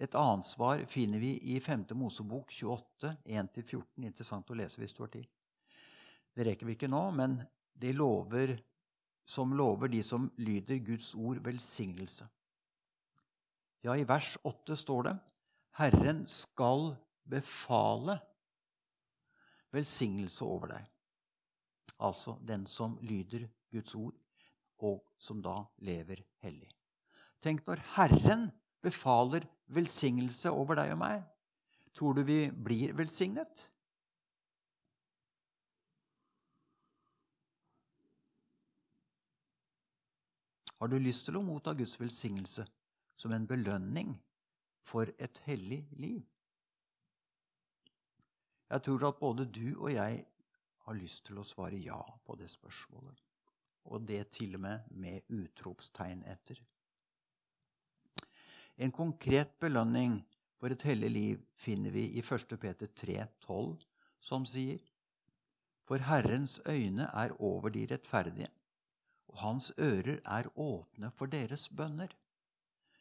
Et 0.00 0.14
annet 0.14 0.46
svar 0.46 0.80
finner 0.88 1.20
vi 1.20 1.34
i 1.52 1.58
5. 1.60 1.90
Mosebok 1.94 2.50
28, 2.50 3.16
1-14. 3.26 3.84
Interessant 4.06 4.50
å 4.50 4.56
lese 4.56 4.80
hvis 4.80 4.94
du 4.96 5.02
har 5.04 5.12
tid. 5.12 5.26
Det 6.36 6.46
rekker 6.46 6.68
vi 6.68 6.76
ikke 6.78 6.90
nå, 6.90 7.02
men 7.16 7.40
de 7.80 7.92
lover 7.96 8.56
som 9.30 9.52
lover 9.54 9.90
de 9.92 10.02
som 10.02 10.28
lyder 10.42 10.80
Guds 10.84 11.12
ord, 11.14 11.38
velsignelse. 11.44 12.26
Ja, 13.84 13.94
i 13.96 14.04
vers 14.04 14.34
8 14.44 14.76
står 14.76 15.06
det 15.06 15.14
Herren 15.78 16.24
skal 16.28 16.90
befale 17.30 18.18
velsignelse 19.72 20.44
over 20.44 20.74
deg. 20.74 20.88
Altså 22.00 22.36
den 22.46 22.66
som 22.66 22.98
lyder 23.06 23.46
Guds 23.70 23.94
ord, 23.94 24.16
og 24.80 25.04
som 25.20 25.40
da 25.44 25.60
lever 25.84 26.24
hellig. 26.42 26.70
Tenk 27.40 27.62
når 27.68 27.82
Herren 27.94 28.48
befaler 28.82 29.46
velsignelse 29.72 30.50
over 30.52 30.80
deg 30.80 30.94
og 30.94 31.00
meg. 31.00 31.22
Tror 31.96 32.16
du 32.16 32.24
vi 32.26 32.48
blir 32.50 32.94
velsignet? 32.96 33.68
Har 40.80 40.88
du 40.88 40.96
lyst 40.96 41.26
til 41.28 41.36
å 41.36 41.44
motta 41.44 41.74
Guds 41.76 41.98
velsignelse 42.00 42.64
som 43.20 43.32
en 43.36 43.44
belønning 43.46 44.14
for 44.80 45.10
et 45.20 45.40
hellig 45.44 45.82
liv? 46.00 46.22
Jeg 48.70 48.84
tror 48.86 49.04
at 49.10 49.18
både 49.20 49.44
du 49.44 49.74
og 49.74 49.90
jeg 49.92 50.22
har 50.86 50.96
lyst 50.96 51.26
til 51.26 51.40
å 51.40 51.44
svare 51.44 51.76
ja 51.84 52.00
på 52.24 52.36
det 52.40 52.48
spørsmålet. 52.48 53.18
Og 53.92 54.06
det 54.08 54.22
til 54.32 54.56
og 54.56 54.62
med 54.64 54.86
med 55.02 55.34
utropstegn 55.36 56.22
etter. 56.32 56.60
En 58.80 58.92
konkret 58.96 59.58
belønning 59.60 60.16
for 60.56 60.72
et 60.72 60.86
hellig 60.88 61.10
liv 61.12 61.42
finner 61.60 61.92
vi 61.92 62.06
i 62.16 62.22
1. 62.24 62.56
Peter 62.60 62.88
3,12, 62.88 63.76
som 64.20 64.48
sier 64.48 64.80
For 65.84 66.00
Herrens 66.08 66.56
øyne 66.64 67.10
er 67.12 67.36
over 67.36 67.68
de 67.74 67.84
rettferdige, 67.90 68.48
og 69.30 69.38
hans 69.44 69.70
ører 69.78 70.18
er 70.24 70.50
åpne 70.58 71.10
for 71.16 71.30
deres 71.30 71.68
bønner. 71.68 72.12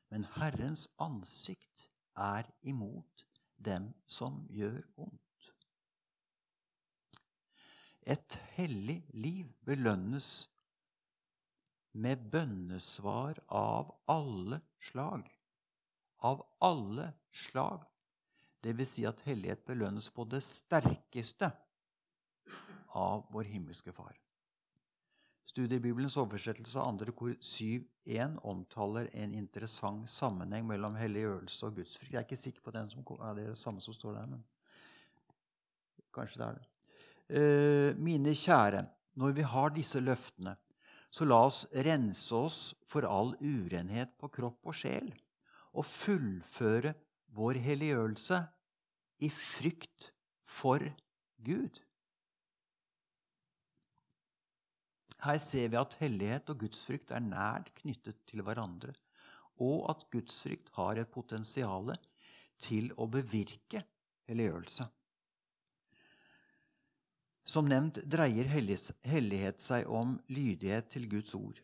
Men 0.10 0.26
Herrens 0.36 0.88
ansikt 1.00 1.90
er 2.18 2.50
imot 2.62 3.26
dem 3.58 3.92
som 4.08 4.46
gjør 4.50 4.82
ondt. 4.98 5.50
Et 8.02 8.40
hellig 8.56 9.04
liv 9.14 9.52
belønnes 9.66 10.50
med 11.94 12.30
bønnesvar 12.32 13.42
av 13.50 13.92
alle 14.08 14.62
slag 14.82 15.28
av 16.20 16.46
alle 16.60 17.14
slag. 17.32 17.84
Det 18.62 18.74
vil 18.76 18.88
si 18.88 19.06
at 19.08 19.22
hellighet 19.24 19.64
belønnes 19.68 20.10
på 20.12 20.26
det 20.28 20.42
sterkeste 20.44 21.52
av 23.00 23.28
vår 23.32 23.48
himmelske 23.54 23.94
Far. 23.96 24.18
Studiebibelens 25.50 26.18
oversettelse 26.22 26.78
av 26.78 26.92
andre 26.92 27.14
kor 27.16 27.32
7.1 27.42 28.36
omtaler 28.46 29.10
en 29.18 29.34
interessant 29.34 30.06
sammenheng 30.12 30.68
mellom 30.70 30.98
helliggjørelse 31.00 31.66
og 31.66 31.80
gudsfrykt. 31.80 32.12
Jeg 32.14 32.22
er 32.22 32.28
ikke 32.28 32.38
sikker 32.38 32.66
på 32.66 32.74
den 32.76 32.92
som, 32.92 33.02
ja, 33.18 33.32
det 33.34 33.48
er 33.48 33.56
det 33.56 33.62
samme 33.62 33.82
som 33.82 33.96
står 33.96 34.20
der, 34.20 34.28
men 34.30 34.44
kanskje 36.14 36.42
det 36.42 36.48
er 36.50 36.60
det. 36.60 36.68
Uh, 37.30 37.90
mine 38.02 38.36
kjære, 38.38 38.84
når 39.18 39.34
vi 39.40 39.48
har 39.56 39.74
disse 39.74 40.02
løftene, 40.02 40.54
så 41.10 41.26
la 41.26 41.42
oss 41.48 41.64
rense 41.74 42.36
oss 42.38 42.62
for 42.86 43.08
all 43.10 43.34
urenhet 43.42 44.14
på 44.22 44.30
kropp 44.30 44.70
og 44.70 44.78
sjel 44.78 45.10
og 45.74 45.86
fullføre 45.86 46.94
vår 47.34 47.58
helliggjørelse 47.66 48.44
i 49.26 49.30
frykt 49.34 50.12
for 50.46 50.84
Gud. 51.46 51.82
Her 55.20 55.40
ser 55.44 55.68
vi 55.72 55.80
at 55.80 55.98
hellighet 56.00 56.50
og 56.52 56.62
gudsfrykt 56.64 57.12
er 57.12 57.24
nært 57.24 57.74
knyttet 57.82 58.22
til 58.30 58.44
hverandre, 58.46 58.94
og 59.60 59.90
at 59.92 60.06
gudsfrykt 60.14 60.72
har 60.78 61.00
et 61.02 61.12
potensial 61.12 61.92
til 62.60 62.92
å 62.96 63.08
bevirke 63.12 63.84
helliggjørelse. 64.30 64.88
Som 67.50 67.68
nevnt 67.68 68.00
dreier 68.06 68.48
hellighet 68.48 69.64
seg 69.64 69.90
om 69.90 70.20
lydighet 70.30 70.92
til 70.94 71.10
Guds 71.12 71.34
ord 71.36 71.60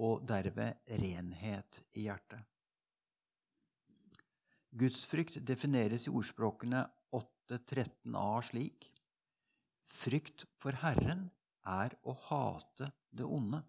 og 0.00 0.22
derved 0.24 0.78
renhet 1.02 1.80
i 1.98 2.06
hjertet. 2.06 2.40
Gudsfrykt 4.70 5.40
defineres 5.44 6.06
i 6.06 6.12
ordspråkene 6.14 6.84
8.13a 7.18 8.28
slik 8.46 8.86
Frykt 9.90 10.46
for 10.62 10.78
Herren 10.84 11.26
er 11.66 11.96
å 12.04 12.14
hate 12.28 12.90
det 13.10 13.26
onde. 13.26 13.62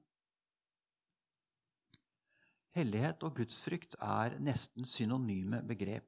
Hellighet 2.72 3.24
og 3.28 3.36
gudsfrykt 3.42 3.98
er 4.00 4.38
nesten 4.40 4.88
synonyme 4.88 5.60
begrep. 5.68 6.08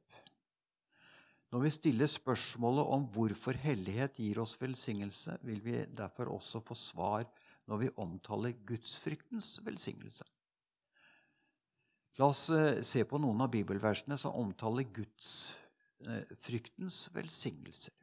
Når 1.53 1.65
vi 1.65 1.71
stiller 1.75 2.09
spørsmålet 2.09 2.93
om 2.95 3.03
hvorfor 3.13 3.57
hellighet 3.61 4.15
gir 4.17 4.39
oss 4.41 4.55
velsignelse, 4.61 5.35
vil 5.43 5.59
vi 5.61 5.83
derfor 5.85 6.31
også 6.33 6.63
få 6.65 6.77
svar 6.79 7.27
når 7.69 7.83
vi 7.83 7.91
omtaler 8.01 8.55
gudsfryktens 8.65 9.59
velsignelse. 9.65 10.25
La 12.17 12.25
oss 12.29 12.49
eh, 12.53 12.81
se 12.85 13.03
på 13.09 13.17
noen 13.21 13.41
av 13.41 13.49
bibelversene 13.53 14.17
som 14.21 14.35
omtaler 14.37 14.85
gudsfryktens 14.93 17.09
velsignelser. 17.13 17.93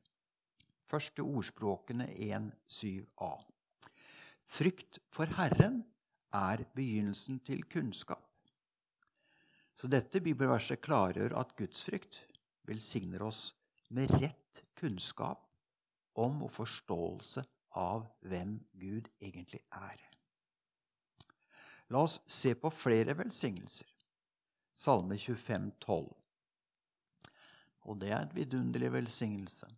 Først 0.91 1.15
til 1.15 1.25
ordspråkene 1.31 2.09
1.7a. 2.11 3.31
Frykt 4.51 4.99
for 5.15 5.31
Herren 5.39 5.85
er 6.35 6.65
begynnelsen 6.75 7.39
til 7.47 7.63
kunnskap. 7.71 8.27
Så 9.79 9.89
dette 9.89 10.21
bibelverset 10.21 10.83
klargjør 10.83 11.37
at 11.39 11.55
gudsfrykt 11.59 12.19
velsigner 12.67 13.23
oss 13.23 13.55
med 13.95 14.11
rett 14.19 14.65
kunnskap 14.79 15.47
om 16.19 16.43
og 16.45 16.51
forståelse 16.53 17.47
av 17.79 18.09
hvem 18.27 18.59
Gud 18.75 19.07
egentlig 19.23 19.63
er. 19.71 20.03
La 21.91 22.03
oss 22.03 22.19
se 22.27 22.57
på 22.59 22.71
flere 22.75 23.15
velsignelser. 23.19 23.87
Salme 24.75 25.19
25, 25.19 25.73
12. 25.79 26.11
Og 27.87 27.99
det 28.03 28.11
er 28.11 28.25
en 28.25 28.35
vidunderlig 28.35 28.93
velsignelse. 28.99 29.71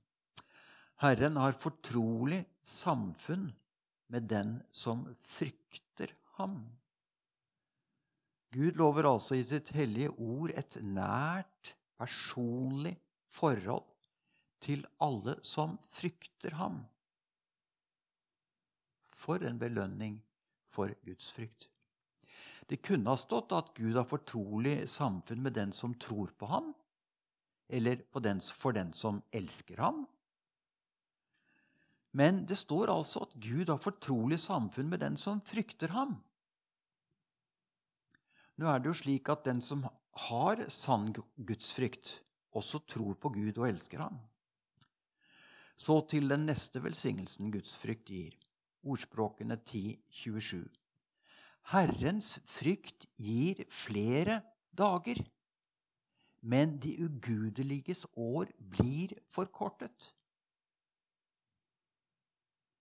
Herren 1.02 1.36
har 1.36 1.60
fortrolig 1.60 2.44
samfunn 2.64 3.50
med 4.12 4.28
den 4.28 4.58
som 4.70 5.06
frykter 5.20 6.12
ham. 6.36 6.60
Gud 8.52 8.76
lover 8.76 9.08
altså 9.08 9.38
i 9.38 9.44
sitt 9.48 9.72
hellige 9.72 10.12
ord 10.20 10.52
et 10.52 10.76
nært, 10.84 11.74
personlig 11.96 12.96
forhold 13.32 13.88
til 14.62 14.84
alle 15.00 15.36
som 15.46 15.78
frykter 15.94 16.58
ham 16.58 16.82
for 19.22 19.44
en 19.46 19.60
belønning 19.60 20.18
for 20.72 20.90
Guds 21.06 21.30
frykt. 21.32 21.68
Det 22.66 22.80
kunne 22.82 23.10
ha 23.10 23.18
stått 23.18 23.52
at 23.54 23.72
Gud 23.76 23.94
har 23.98 24.08
fortrolig 24.08 24.88
samfunn 24.90 25.42
med 25.44 25.54
den 25.58 25.74
som 25.76 25.94
tror 25.94 26.32
på 26.38 26.48
ham, 26.50 26.72
eller 27.68 28.02
den, 28.24 28.40
for 28.40 28.74
den 28.74 28.92
som 28.96 29.22
elsker 29.32 29.80
ham. 29.82 30.04
Men 32.12 32.44
det 32.48 32.58
står 32.60 32.92
altså 32.92 33.24
at 33.26 33.36
Gud 33.40 33.70
har 33.72 33.80
fortrolig 33.80 34.38
samfunn 34.40 34.90
med 34.92 35.00
den 35.00 35.16
som 35.16 35.40
frykter 35.40 35.94
ham. 35.96 36.18
Nå 38.60 38.68
er 38.68 38.82
det 38.82 38.92
jo 38.92 38.98
slik 39.00 39.30
at 39.32 39.46
den 39.48 39.62
som 39.64 39.86
har 40.28 40.60
sann 40.68 41.08
gudsfrykt, 41.36 42.20
også 42.52 42.82
tror 42.84 43.16
på 43.16 43.32
Gud 43.32 43.56
og 43.56 43.70
elsker 43.70 44.04
ham. 44.04 44.20
Så 45.76 46.02
til 46.10 46.28
den 46.28 46.44
neste 46.46 46.82
velsignelsen 46.84 47.50
gudsfrykt 47.50 48.12
gir 48.12 48.36
ordspråkene 48.84 49.56
10, 49.56 49.96
27. 50.10 50.68
Herrens 51.72 52.40
frykt 52.44 53.06
gir 53.16 53.62
flere 53.70 54.40
dager, 54.76 55.22
men 56.42 56.76
de 56.82 56.96
ugudeliges 57.06 58.04
år 58.18 58.50
blir 58.58 59.14
forkortet. 59.30 60.12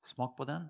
Smak 0.04 0.36
på 0.38 0.48
den. 0.50 0.68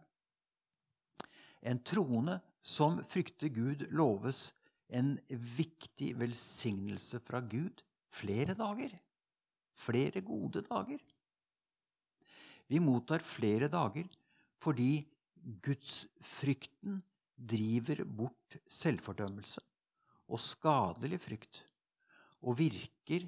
En 1.62 1.80
troende 1.86 2.40
som 2.62 3.00
frykter 3.10 3.52
Gud, 3.54 3.86
loves 3.94 4.52
en 4.92 5.16
viktig 5.30 6.14
velsignelse 6.20 7.22
fra 7.24 7.42
Gud 7.42 7.84
flere 8.12 8.56
dager. 8.58 8.94
Flere 9.78 10.22
gode 10.26 10.64
dager. 10.68 11.00
Vi 12.68 12.80
mottar 12.80 13.24
flere 13.26 13.70
dager 13.72 14.10
fordi 14.62 15.08
Gudsfrykten 15.42 17.02
driver 17.36 18.04
bort 18.06 18.58
selvfordømmelse 18.70 19.64
og 20.32 20.40
skadelig 20.40 21.18
frykt 21.24 21.64
og 22.46 22.60
virker 22.60 23.26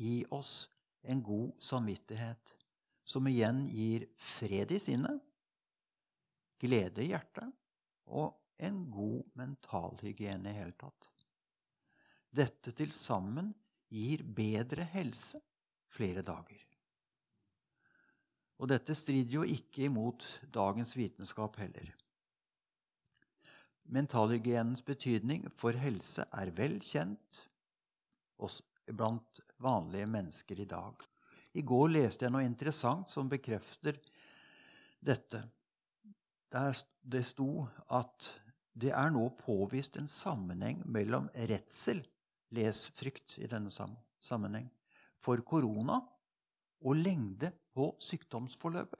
i 0.00 0.22
oss 0.32 0.70
en 1.04 1.20
god 1.24 1.52
samvittighet, 1.60 2.54
som 3.04 3.28
igjen 3.28 3.64
gir 3.68 4.06
fred 4.20 4.72
i 4.72 4.80
sinnet, 4.80 5.20
glede 6.60 7.04
i 7.04 7.10
hjertet 7.10 7.48
og 8.10 8.36
en 8.60 8.82
god 8.92 9.22
mentalhygiene 9.40 10.52
i 10.52 10.58
hele 10.58 10.76
tatt. 10.78 11.08
Dette 12.30 12.74
til 12.76 12.92
sammen 12.94 13.52
gir 13.90 14.22
bedre 14.22 14.84
helse 14.92 15.40
flere 15.90 16.22
dager. 16.22 16.60
Og 18.60 18.68
dette 18.70 18.94
strider 18.94 19.40
jo 19.40 19.46
ikke 19.48 19.86
imot 19.88 20.26
dagens 20.52 20.92
vitenskap 20.98 21.56
heller. 21.62 21.88
Mentalhygienens 23.90 24.84
betydning 24.86 25.48
for 25.56 25.74
helse 25.80 26.26
er 26.30 26.52
vel 26.54 26.76
kjent 26.84 27.46
blant 28.90 29.40
vanlige 29.58 30.06
mennesker 30.06 30.60
i 30.60 30.68
dag. 30.68 31.00
I 31.58 31.64
går 31.66 31.88
leste 31.96 32.26
jeg 32.26 32.34
noe 32.34 32.46
interessant 32.46 33.10
som 33.10 33.30
bekrefter 33.32 33.96
dette. 35.02 35.42
Der 36.50 36.74
det 37.06 37.24
sto 37.26 37.66
at 37.94 38.26
det 38.80 38.90
er 38.94 39.10
nå 39.12 39.28
påvist 39.38 39.96
en 40.00 40.08
sammenheng 40.10 40.82
mellom 40.86 41.28
redsel, 41.50 42.00
les 42.54 42.88
frykt 42.96 43.38
i 43.38 43.46
denne 43.50 43.70
sammenheng, 43.70 44.66
for 45.20 45.42
korona 45.46 46.00
og 46.80 46.96
lengde 46.96 47.52
på 47.74 47.92
sykdomsforløpet. 48.02 48.98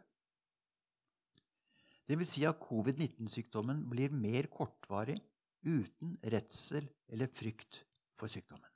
Det 2.07 2.19
vil 2.19 2.27
Si 2.27 2.43
at 2.45 2.59
covid-19-sykdommen 2.59 3.85
blir 3.91 4.11
mer 4.11 4.49
kortvarig 4.51 5.21
uten 5.63 6.17
redsel 6.33 6.89
eller 7.09 7.31
frykt 7.31 7.85
for 8.19 8.27
sykdommen. 8.27 8.67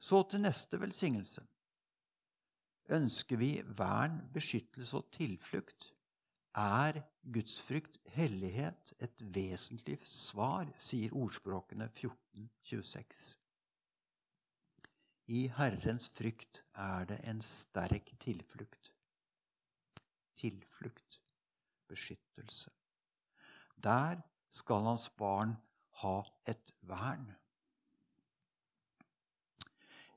Så 0.00 0.22
til 0.30 0.40
neste 0.40 0.80
velsignelse. 0.80 1.42
Ønsker 2.96 3.36
vi 3.36 3.50
vern, 3.76 4.20
beskyttelse 4.32 4.96
og 4.96 5.10
tilflukt, 5.12 5.90
er 6.56 7.02
gudsfrykt, 7.32 7.98
hellighet, 8.16 8.94
et 9.02 9.22
vesentlig 9.34 9.98
svar, 10.08 10.70
sier 10.78 11.12
ordspråkene 11.14 11.90
1426. 11.92 13.36
I 15.26 15.48
Herrens 15.56 16.08
frykt 16.14 16.62
er 16.78 17.08
det 17.10 17.18
en 17.26 17.42
sterk 17.42 18.12
tilflukt. 18.22 18.92
Tilflukt, 20.36 21.20
beskyttelse. 21.90 22.70
Der 23.76 24.22
skal 24.50 24.86
hans 24.86 25.08
barn 25.10 25.56
ha 26.02 26.20
et 26.48 26.72
vern. 26.80 27.34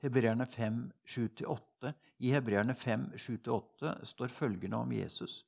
Hebreerne 0.00 0.46
5, 0.46 0.92
7-8. 1.04 1.92
I 2.18 2.32
Hebreerne 2.32 2.74
5, 2.74 3.12
7-8 3.16 4.04
står 4.04 4.28
følgende 4.28 4.76
om 4.76 4.92
Jesus. 4.92 5.44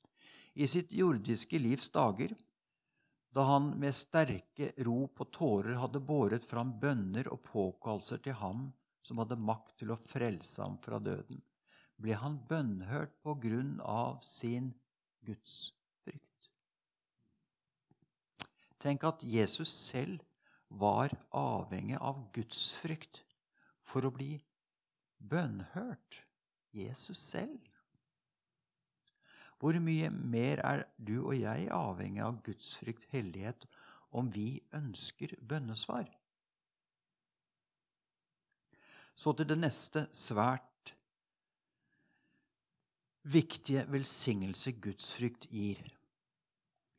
I 0.55 0.69
sitt 0.69 0.93
jordiske 0.93 1.59
livs 1.59 1.89
dager, 1.93 2.35
da 3.33 3.47
han 3.49 3.71
med 3.81 3.97
sterke 3.97 4.73
rop 4.85 5.23
og 5.25 5.31
tårer 5.33 5.79
hadde 5.81 6.03
båret 6.05 6.45
fram 6.45 6.75
bønner 6.81 7.31
og 7.33 7.41
påkallelser 7.47 8.21
til 8.27 8.37
ham 8.43 8.67
som 9.03 9.23
hadde 9.23 9.41
makt 9.41 9.79
til 9.81 9.95
å 9.95 10.01
frelse 10.01 10.61
ham 10.61 10.77
fra 10.85 11.01
døden, 11.01 11.41
ble 11.97 12.19
han 12.19 12.37
bønnhørt 12.49 13.15
på 13.25 13.35
grunn 13.41 13.79
av 13.81 14.21
sin 14.27 14.73
gudsfrykt. 15.25 16.51
Tenk 18.83 19.09
at 19.09 19.25
Jesus 19.25 19.73
selv 19.73 20.21
var 20.69 21.15
avhengig 21.37 21.97
av 22.01 22.21
gudsfrykt 22.35 23.23
for 23.87 24.05
å 24.05 24.13
bli 24.13 24.35
bønnhørt. 25.19 26.23
Jesus 26.73 27.21
selv. 27.21 27.61
Hvor 29.63 29.79
mye 29.79 30.09
mer 30.11 30.59
er 30.67 30.83
du 30.99 31.21
og 31.21 31.37
jeg 31.39 31.69
avhengig 31.71 32.25
av 32.25 32.41
gudsfrykt, 32.43 33.07
hellighet, 33.15 33.69
om 34.11 34.27
vi 34.35 34.57
ønsker 34.75 35.37
bønnesvar? 35.39 36.09
Så 39.15 39.37
til 39.39 39.47
det 39.47 39.61
neste 39.61 40.09
svært 40.11 40.97
viktige 43.23 43.87
velsignelse 43.93 44.75
gudsfrykt 44.83 45.47
gir. 45.55 45.87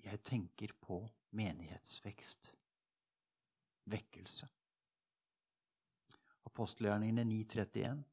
Jeg 0.07 0.23
tenker 0.23 0.71
på 0.79 1.03
menighetsvekst. 1.35 2.53
Vekkelse 3.91 4.47
apostelgjerningene 6.53 7.23
9.31. 7.23 8.03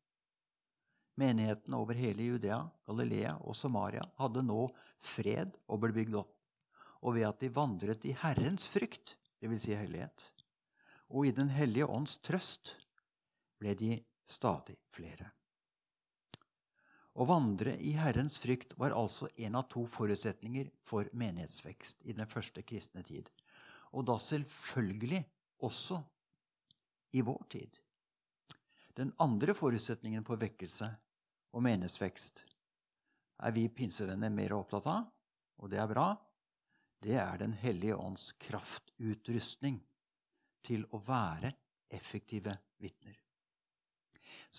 Menigheten 1.21 1.75
over 1.77 1.99
hele 1.99 2.25
Judea, 2.31 2.63
Galilea 2.89 3.35
og 3.45 3.57
Samaria 3.57 4.07
hadde 4.21 4.45
nå 4.47 4.69
fred 5.05 5.57
og 5.69 5.83
ble 5.83 5.93
bygd 5.97 6.21
opp. 6.23 6.37
Og 7.05 7.17
ved 7.17 7.27
at 7.29 7.41
de 7.43 7.51
vandret 7.53 8.05
i 8.09 8.15
Herrens 8.23 8.69
frykt, 8.73 9.17
dvs. 9.41 9.67
Si 9.67 9.77
hellighet, 9.77 10.31
og 11.11 11.27
i 11.27 11.35
Den 11.35 11.51
hellige 11.53 11.89
ånds 11.89 12.19
trøst, 12.25 12.77
ble 13.61 13.75
de 13.77 13.99
stadig 14.29 14.77
flere. 14.95 15.33
Å 17.21 17.27
vandre 17.27 17.75
i 17.83 17.97
Herrens 17.99 18.39
frykt 18.41 18.77
var 18.79 18.95
altså 18.97 19.29
en 19.37 19.59
av 19.59 19.67
to 19.73 19.83
forutsetninger 19.91 20.71
for 20.87 21.11
menighetsvekst 21.13 22.07
i 22.07 22.15
den 22.17 22.29
første 22.31 22.63
kristne 22.63 23.03
tid, 23.05 23.29
og 23.93 24.07
da 24.09 24.17
selvfølgelig 24.23 25.25
også 25.67 25.99
i 27.19 27.25
vår 27.27 27.43
tid. 27.51 27.81
Den 28.97 29.13
andre 29.19 29.55
forutsetningen 29.57 30.25
for 30.27 30.41
vekkelse 30.41 30.89
og 31.51 31.65
menighetsvekst 31.67 32.45
er 33.41 33.55
vi 33.57 33.69
pinsevenner 33.73 34.33
mer 34.33 34.55
opptatt 34.57 34.87
av, 34.91 35.07
og 35.61 35.73
det 35.73 35.81
er 35.81 35.91
bra. 35.91 36.11
Det 37.01 37.17
er 37.17 37.39
Den 37.41 37.55
hellige 37.57 37.97
ånds 37.97 38.33
kraftutrustning 38.39 39.81
til 40.63 40.85
å 40.93 41.01
være 41.01 41.53
effektive 41.91 42.59
vitner. 42.81 43.17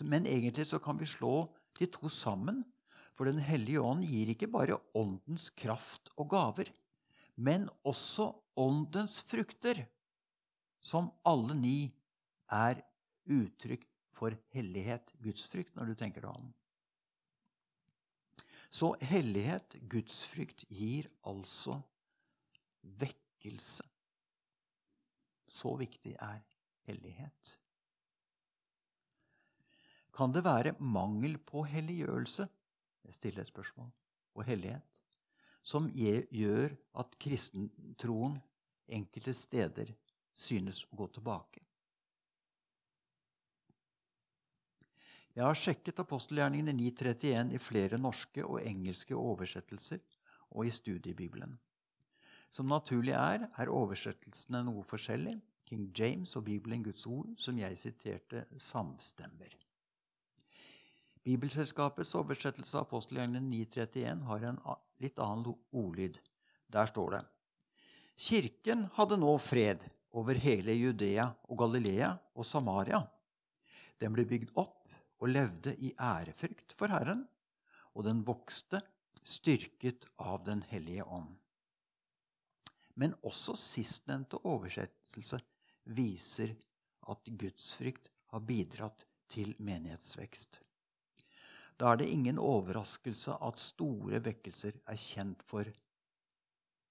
Men 0.08 0.26
egentlig 0.26 0.66
så 0.68 0.80
kan 0.80 0.98
vi 0.98 1.06
slå 1.06 1.46
de 1.78 1.88
to 1.92 2.10
sammen, 2.10 2.64
for 3.14 3.26
Den 3.26 3.42
hellige 3.44 3.82
ånd 3.84 4.06
gir 4.08 4.32
ikke 4.32 4.50
bare 4.50 4.80
åndens 4.98 5.50
kraft 5.54 6.10
og 6.18 6.32
gaver, 6.32 6.72
men 7.36 7.70
også 7.86 8.32
åndens 8.58 9.20
frukter, 9.22 9.86
som 10.82 11.12
alle 11.28 11.54
ni 11.54 11.92
er 12.50 12.82
uttrykk 13.30 13.86
for 14.16 14.34
hellighet, 14.56 15.14
gudsfrykt, 15.22 15.76
når 15.76 15.92
du 15.92 16.00
tenker 16.00 16.26
deg 16.26 16.34
om. 16.34 16.50
Så 18.72 18.94
hellighet, 19.04 19.76
gudsfrykt, 19.92 20.64
gir 20.72 21.10
altså 21.28 21.82
vekkelse. 23.02 23.84
Så 25.52 25.74
viktig 25.76 26.16
er 26.16 26.40
hellighet. 26.88 27.58
Kan 30.16 30.32
det 30.32 30.46
være 30.48 30.76
mangel 30.80 31.36
på 31.38 31.66
helliggjørelse 31.68 32.48
jeg 33.02 33.14
stiller 33.18 33.42
et 33.42 33.50
spørsmål, 33.50 33.90
og 34.36 34.44
hellighet, 34.46 35.02
som 35.62 35.90
gjør 35.92 36.76
at 37.02 37.18
kristentroen 37.20 38.38
enkelte 38.88 39.34
steder 39.36 39.92
synes 40.38 40.86
å 40.88 41.00
gå 41.02 41.08
tilbake? 41.18 41.64
Jeg 45.32 45.46
har 45.48 45.56
sjekket 45.56 46.00
apostelgjerningene 46.04 46.74
9.31 46.76 47.54
i 47.56 47.60
flere 47.62 47.98
norske 48.02 48.44
og 48.44 48.60
engelske 48.68 49.16
oversettelser 49.16 50.02
og 50.52 50.68
i 50.68 50.74
studiebibelen. 50.76 51.54
Som 52.52 52.68
naturlig 52.68 53.14
er, 53.16 53.46
er 53.56 53.72
oversettelsene 53.72 54.60
noe 54.68 54.84
forskjellig. 54.84 55.38
King 55.72 55.86
James 55.96 56.36
og 56.36 56.44
Bibelen 56.50 56.84
Guds 56.84 57.06
ord, 57.08 57.30
som 57.40 57.56
jeg 57.56 57.78
siterte, 57.80 58.44
samstemmer. 58.60 59.56
Bibelselskapets 61.24 62.12
oversettelse 62.20 62.76
av 62.76 62.90
apostelgjerningene 62.90 63.48
9.31 63.72 64.26
har 64.28 64.46
en 64.50 64.60
litt 65.00 65.22
annen 65.22 65.56
ordlyd. 65.72 66.20
Der 66.68 66.92
står 66.92 67.16
det 67.16 67.24
Kirken 68.22 68.90
hadde 68.98 69.16
nå 69.22 69.32
fred 69.40 69.88
over 70.12 70.36
hele 70.36 70.76
Judea 70.76 71.30
og 71.48 71.64
Galilea 71.64 72.12
og 72.36 72.46
Samaria. 72.46 73.00
Den 74.02 74.12
ble 74.18 74.28
bygd 74.28 74.52
opp 74.60 74.81
og 75.22 75.30
levde 75.30 75.76
i 75.78 75.94
ærefrykt 76.02 76.74
for 76.78 76.92
Herren, 76.92 77.28
og 77.94 78.08
den 78.08 78.24
vokste, 78.26 78.82
styrket 79.22 80.08
av 80.18 80.42
Den 80.46 80.64
hellige 80.66 81.06
ånd. 81.06 81.36
Men 82.96 83.14
også 83.24 83.54
sistnevnte 83.56 84.40
oversettelse 84.50 85.38
viser 85.94 86.56
at 87.10 87.30
gudsfrykt 87.38 88.10
har 88.34 88.44
bidratt 88.46 89.06
til 89.30 89.54
menighetsvekst. 89.60 90.60
Da 91.80 91.92
er 91.92 92.02
det 92.02 92.10
ingen 92.14 92.38
overraskelse 92.38 93.38
at 93.42 93.62
store 93.62 94.20
vekkelser 94.26 94.82
er 94.86 95.00
kjent 95.00 95.44
for 95.48 95.70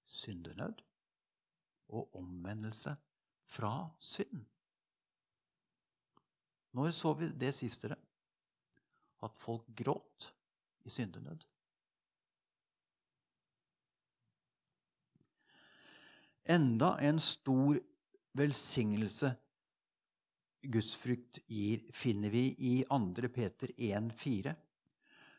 syndenød 0.05 0.81
og 1.91 2.15
omvendelse 2.15 2.95
fra 3.47 3.85
synd. 3.99 4.45
Når 6.71 6.91
så 6.95 7.13
vi 7.13 7.27
det 7.35 7.53
sistere? 7.55 7.95
At 9.21 9.37
folk 9.37 9.67
gråt 9.77 10.31
i 10.85 10.89
syndenød. 10.89 11.45
Enda 16.49 16.95
en 17.05 17.19
stor 17.21 17.77
velsignelse 18.37 19.35
gudsfrykt 20.61 21.39
gir, 21.49 21.81
finner 21.93 22.29
vi 22.29 22.43
i 22.57 22.73
2. 22.89 23.29
Peter 23.33 23.71
1,4, 23.77 24.53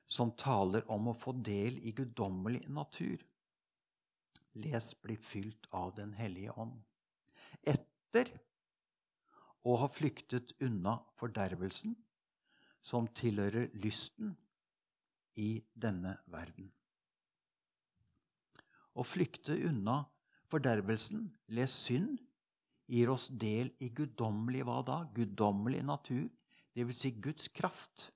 som 0.06 0.32
taler 0.36 0.88
om 0.90 1.10
å 1.12 1.16
få 1.16 1.34
del 1.38 1.78
i 1.86 1.92
guddommelig 1.96 2.66
natur. 2.68 3.22
Les 4.58 4.88
bli 5.00 5.16
fylt 5.16 5.68
av 5.70 5.94
Den 5.96 6.12
hellige 6.18 6.52
ånd. 6.60 6.82
Etter 7.62 8.28
å 9.62 9.76
ha 9.80 9.88
flyktet 9.88 10.52
unna 10.60 10.98
fordervelsen 11.16 11.94
som 12.82 13.06
tilhører 13.14 13.70
lysten 13.78 14.34
i 15.38 15.54
denne 15.72 16.16
verden. 16.30 16.68
Å 18.92 19.04
flykte 19.06 19.56
unna 19.68 20.02
fordervelsen, 20.52 21.30
les 21.56 21.72
synd, 21.86 22.18
gir 22.92 23.08
oss 23.12 23.30
del 23.30 23.70
i 23.80 23.88
guddommelig 23.94 24.66
hva 24.68 24.82
da? 24.84 24.98
Guddommelig 25.14 25.80
natur, 25.88 26.26
dvs. 26.76 26.98
Si 26.98 27.12
Guds 27.24 27.48
kraft. 27.54 28.10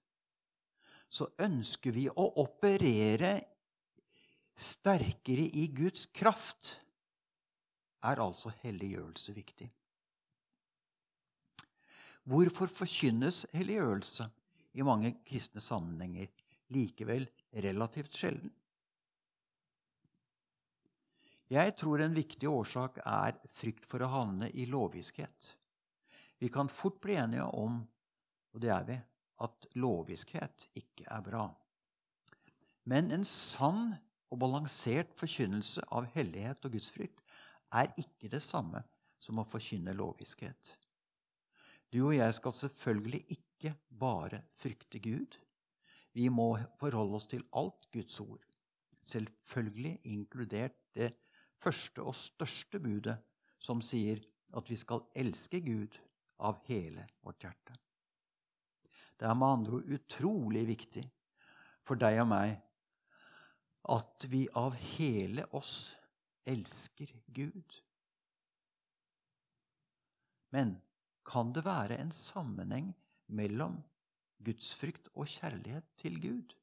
Så 1.08 1.30
ønsker 1.40 1.94
vi 1.96 2.08
å 2.10 2.26
operere 2.42 3.38
sterkere 4.56 5.46
i 5.56 5.68
Guds 5.72 6.08
kraft, 6.12 6.74
er 8.06 8.20
altså 8.22 8.52
helliggjørelse 8.62 9.32
viktig. 9.34 9.68
Hvorfor 12.26 12.70
forkynnes 12.70 13.44
helliggjørelse 13.54 14.26
i 14.76 14.84
mange 14.84 15.14
kristne 15.26 15.62
sammenhenger 15.64 16.28
likevel 16.74 17.26
relativt 17.64 18.16
sjelden? 18.16 18.52
Jeg 21.46 21.76
tror 21.78 22.02
en 22.02 22.16
viktig 22.16 22.48
årsak 22.50 22.98
er 23.06 23.36
frykt 23.54 23.84
for 23.86 24.02
å 24.02 24.10
havne 24.10 24.48
i 24.50 24.64
lovviskhet. 24.66 25.52
Vi 26.42 26.50
kan 26.52 26.68
fort 26.68 26.98
bli 27.00 27.14
enige 27.16 27.46
om, 27.54 27.78
og 28.52 28.62
det 28.62 28.72
er 28.74 28.88
vi, 28.88 28.96
at 29.46 29.68
lovviskhet 29.78 30.66
ikke 30.74 31.06
er 31.06 31.22
bra. 31.22 31.44
Men 32.90 33.12
en 33.14 33.24
sann 33.26 33.94
og 34.32 34.40
balansert 34.42 35.14
forkynnelse 35.18 35.84
av 35.94 36.08
hellighet 36.16 36.66
og 36.66 36.74
gudsfrykt 36.74 37.22
er 37.78 37.92
ikke 38.00 38.30
det 38.32 38.42
samme 38.42 38.82
som 39.22 39.38
å 39.38 39.46
forkynne 39.46 39.94
lovviskhet. 39.96 40.74
Du 41.94 42.00
og 42.08 42.16
jeg 42.16 42.34
skal 42.34 42.54
selvfølgelig 42.58 43.22
ikke 43.30 43.45
bare 43.88 44.42
frykte 44.56 44.98
Gud. 44.98 45.38
Vi 46.12 46.28
må 46.28 46.56
forholde 46.80 47.18
oss 47.18 47.28
til 47.28 47.44
alt 47.52 47.88
Guds 47.92 48.20
ord, 48.20 48.42
selvfølgelig 49.06 50.00
inkludert 50.04 50.76
det 50.96 51.12
første 51.60 52.02
og 52.02 52.16
største 52.16 52.80
budet, 52.80 53.18
som 53.58 53.82
sier 53.84 54.20
at 54.56 54.70
vi 54.70 54.76
skal 54.80 55.04
elske 55.16 55.60
Gud 55.64 55.96
av 56.38 56.60
hele 56.68 57.06
vårt 57.24 57.44
hjerte. 57.44 57.76
Det 59.16 59.28
er 59.28 59.36
med 59.36 59.48
andre 59.48 59.78
ord 59.78 59.92
utrolig 59.96 60.66
viktig 60.68 61.04
for 61.86 62.00
deg 62.00 62.20
og 62.24 62.30
meg 62.32 62.56
at 63.92 64.26
vi 64.28 64.44
av 64.58 64.74
hele 64.96 65.46
oss 65.56 65.94
elsker 66.46 67.12
Gud. 67.32 67.80
Men 70.54 70.76
kan 71.26 71.52
det 71.54 71.64
være 71.66 71.98
en 72.00 72.12
sammenheng 72.14 72.92
mellom 73.28 73.80
gudsfrykt 74.44 75.08
og 75.14 75.26
kjærlighet 75.26 75.84
til 75.96 76.20
Gud? 76.22 76.54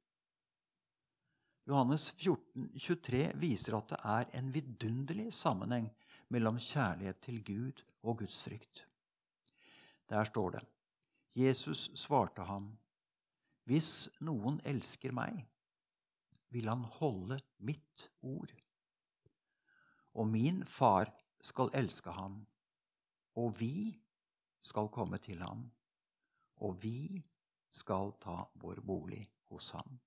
Johannes 1.67 2.10
14, 2.12 2.73
23 2.76 3.23
viser 3.39 3.78
at 3.78 3.93
det 3.93 3.99
er 4.04 4.32
en 4.39 4.49
vidunderlig 4.54 5.30
sammenheng 5.34 5.88
mellom 6.34 6.60
kjærlighet 6.60 7.21
til 7.23 7.43
Gud 7.45 7.84
og 8.04 8.17
gudsfrykt. 8.19 8.86
Der 10.10 10.23
står 10.23 10.49
det 10.58 10.63
Jesus 11.36 11.89
svarte 11.95 12.43
ham, 12.45 12.78
Hvis 13.63 14.10
noen 14.19 14.60
elsker 14.67 15.13
meg, 15.15 15.45
vil 16.52 16.67
han 16.67 16.84
holde 16.99 17.39
mitt 17.63 18.10
ord. 18.21 18.52
Og 20.13 20.28
min 20.28 20.65
far 20.67 21.10
skal 21.41 21.71
elske 21.73 22.12
ham, 22.12 22.41
og 23.39 23.56
vi 23.60 23.95
skal 24.62 24.91
komme 24.91 25.17
til 25.17 25.41
ham, 25.41 25.63
og 26.62 26.78
vi 26.84 27.22
skal 27.74 28.13
ta 28.22 28.44
vår 28.62 28.82
bolig 28.86 29.24
hos 29.50 29.72
ham. 29.78 29.98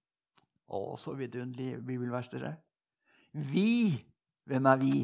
Å, 0.67 0.97
så 0.99 1.15
vidunderlig 1.19 1.81
bibelvers, 1.87 2.31
dere. 2.31 2.55
Vi! 3.33 3.97
Hvem 4.47 4.67
er 4.71 4.79
vi? 4.79 4.95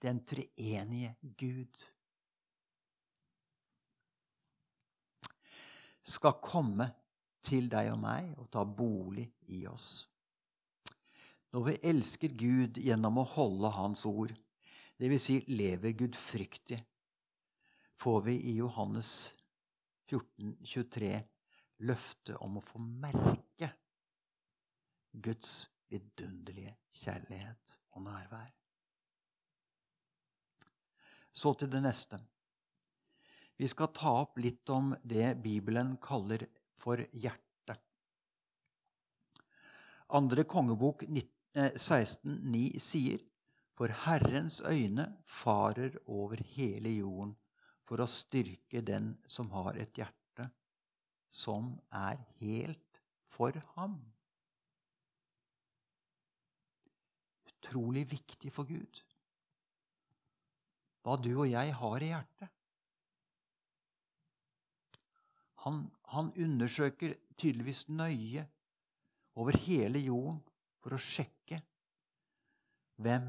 Den 0.00 0.22
treenige 0.24 1.14
Gud. 1.36 1.84
Skal 6.06 6.38
komme 6.40 6.88
til 7.44 7.68
deg 7.70 7.92
og 7.92 8.00
meg 8.02 8.32
og 8.40 8.48
ta 8.52 8.64
bolig 8.64 9.26
i 9.52 9.64
oss. 9.68 10.06
Når 11.52 11.64
vi 11.70 11.76
elsker 11.90 12.32
Gud 12.36 12.80
gjennom 12.82 13.20
å 13.22 13.28
holde 13.36 13.70
Hans 13.76 14.04
ord, 14.08 14.32
dvs. 15.00 15.22
Si 15.22 15.36
lever 15.52 15.94
gudfryktig, 15.96 16.80
får 17.96 18.22
vi 18.26 18.36
i 18.50 18.56
Johannes 18.58 19.12
14, 20.06 20.56
23 20.62 21.14
løftet 21.86 22.36
om 22.40 22.58
å 22.58 22.64
få 22.64 22.80
merke 22.80 23.70
Guds 25.12 25.66
vidunderlige 25.90 26.76
kjærlighet 26.92 27.76
og 27.96 28.06
nærvær. 28.06 28.52
Så 31.36 31.52
til 31.58 31.70
det 31.72 31.82
neste. 31.84 32.20
Vi 33.56 33.68
skal 33.68 33.92
ta 33.96 34.12
opp 34.22 34.38
litt 34.40 34.68
om 34.72 34.92
det 35.04 35.36
Bibelen 35.44 35.96
kaller 36.02 36.44
for 36.76 37.00
hjerte. 37.12 37.76
Andre 40.16 40.44
kongebok 40.48 41.02
16,9 41.08 41.56
eh, 41.56 42.78
sier 42.80 43.24
For 43.76 43.92
Herrens 44.06 44.62
øyne 44.64 45.04
farer 45.28 45.98
over 46.06 46.40
hele 46.54 46.94
jorden 46.96 47.34
for 47.86 48.02
å 48.02 48.10
styrke 48.10 48.82
den 48.82 49.14
som 49.30 49.50
har 49.54 49.78
et 49.78 49.94
hjerte 49.98 50.50
som 51.30 51.74
er 51.94 52.20
helt 52.40 53.00
for 53.30 53.56
ham. 53.74 53.98
utrolig 57.66 58.06
viktig 58.10 58.52
for 58.54 58.68
Gud. 58.68 59.02
Hva 61.02 61.16
du 61.22 61.32
og 61.34 61.48
jeg 61.50 61.74
har 61.80 62.02
i 62.02 62.10
hjertet. 62.10 62.52
Han, 65.66 65.86
han 66.14 66.30
undersøker 66.38 67.16
tydeligvis 67.34 67.86
nøye 67.90 68.44
over 69.36 69.58
hele 69.66 69.98
jorden 69.98 70.38
for 70.82 70.94
å 70.94 71.02
sjekke 71.02 71.58
hvem 73.02 73.26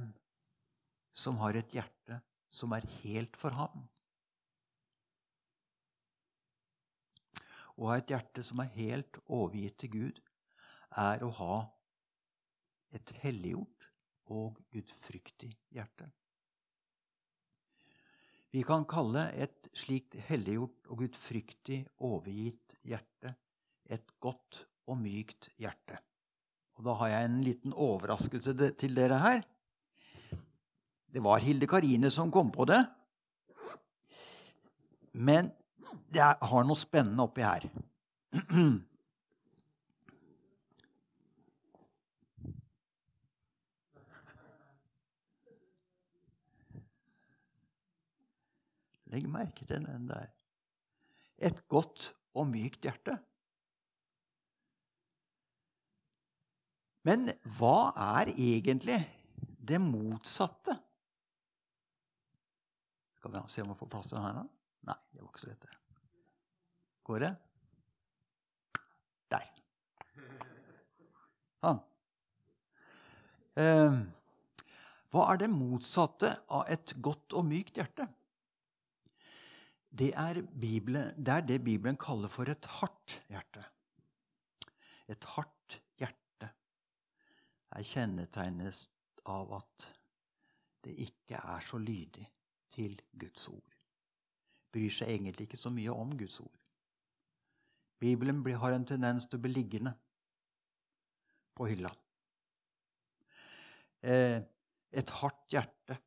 som 1.17 1.39
har 1.41 1.57
et 1.57 1.73
hjerte 1.73 2.19
som 2.53 2.73
er 2.77 2.85
helt 3.01 3.37
for 3.41 3.57
ham. 3.57 3.87
Å 7.77 7.91
ha 7.91 7.97
et 7.99 8.11
hjerte 8.11 8.43
som 8.45 8.61
er 8.63 8.73
helt 8.75 9.19
overgitt 9.27 9.77
til 9.83 9.93
Gud, 9.93 10.21
er 10.97 11.23
å 11.23 11.31
ha 11.39 11.57
et 12.95 13.11
helliggjort 13.21 13.89
og 14.33 14.57
gudfryktig 14.73 15.51
hjerte. 15.75 16.07
Vi 18.55 18.63
kan 18.65 18.87
kalle 18.89 19.27
et 19.37 19.67
slikt 19.77 20.15
helliggjort 20.29 20.87
og 20.89 21.03
gudfryktig 21.03 21.83
overgitt 22.07 22.77
hjerte 22.87 23.35
et 23.93 24.13
godt 24.23 24.63
og 24.87 24.99
mykt 25.01 25.49
hjerte. 25.59 25.99
Og 26.77 26.85
Da 26.85 26.93
har 26.99 27.07
jeg 27.09 27.25
en 27.25 27.43
liten 27.43 27.73
overraskelse 27.73 28.53
til 28.77 28.95
dere 28.95 29.19
her. 29.19 29.41
Det 31.07 31.23
var 31.23 31.41
Hilde 31.41 31.67
Karine 31.67 32.11
som 32.11 32.31
kom 32.31 32.51
på 32.51 32.65
det. 32.69 32.83
Men 35.13 35.49
det 36.13 36.23
har 36.23 36.65
noe 36.67 36.77
spennende 36.77 37.25
oppi 37.27 37.43
her. 37.45 37.67
Legg 49.07 49.27
merke 49.31 49.65
til 49.65 49.85
den 49.85 50.09
der. 50.09 50.27
Et 51.37 51.59
godt 51.71 52.11
og 52.37 52.49
mykt 52.49 52.83
hjerte. 52.87 53.15
Men 57.07 57.29
hva 57.57 57.93
er 58.19 58.33
egentlig 58.33 58.99
det 59.39 59.79
motsatte? 59.79 60.75
Skal 63.17 63.31
vi 63.31 63.43
se 63.51 63.63
om 63.63 63.71
vi 63.71 63.79
får 63.79 63.91
plass 63.93 64.11
til 64.11 64.19
den 64.19 64.27
her, 64.27 64.41
da? 64.41 64.45
Nei, 64.91 64.99
det 65.13 65.23
var 65.23 65.31
ikke 65.31 65.45
så 65.45 65.51
lett. 65.53 65.76
Går 67.07 67.23
det? 67.23 67.31
Der. 69.31 69.47
Sånn. 71.63 71.81
Eh, 73.57 73.97
hva 75.15 75.27
er 75.31 75.41
det 75.41 75.49
motsatte 75.49 76.35
av 76.53 76.67
et 76.69 76.93
godt 77.01 77.33
og 77.39 77.47
mykt 77.47 77.79
hjerte? 77.79 78.09
det 79.99 80.13
er, 80.15 80.41
Bibelen, 80.41 81.25
det 81.25 81.33
er 81.33 81.41
det 81.41 81.63
Bibelen 81.63 81.97
kaller 81.97 82.29
for 82.29 82.49
et 82.49 82.65
hardt 82.79 83.21
hjerte. 83.31 83.63
Et 85.07 85.29
hardt 85.33 85.79
hjerte 85.97 86.49
er 87.71 87.87
kjennetegnet 87.87 88.83
av 89.25 89.55
at 89.57 89.87
det 90.85 90.93
ikke 91.07 91.39
er 91.39 91.63
så 91.65 91.79
lydig 91.81 92.27
til 92.73 92.99
Guds 93.17 93.47
ord. 93.49 93.73
Bryr 94.71 94.93
seg 94.93 95.15
egentlig 95.15 95.47
ikke 95.47 95.59
så 95.59 95.71
mye 95.73 95.95
om 95.95 96.13
Guds 96.19 96.39
ord. 96.43 96.56
Bibelen 97.99 98.43
har 98.61 98.75
en 98.75 98.85
tendens 98.85 99.25
til 99.25 99.39
å 99.39 99.43
bli 99.45 99.53
liggende 99.55 99.93
på 101.57 101.67
hylla. 101.71 101.89
Eh, 104.05 104.37
et 104.91 105.13
hardt 105.19 105.53
hjerte 105.53 105.97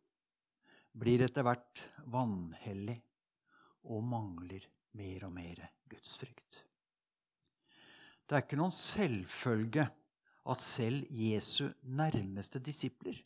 blir 1.01 1.25
etter 1.27 1.47
hvert 1.47 1.83
vanhellig 2.11 2.97
og 3.91 4.05
mangler 4.07 4.67
mer 4.99 5.27
og 5.27 5.35
mer 5.35 5.65
gudsfrykt. 5.91 6.63
Det 8.27 8.37
er 8.37 8.45
ikke 8.45 8.61
noen 8.61 8.75
selvfølge 8.75 9.89
at 10.51 10.63
selv 10.63 11.11
Jesu 11.11 11.67
nærmeste 11.83 12.63
disipler 12.63 13.19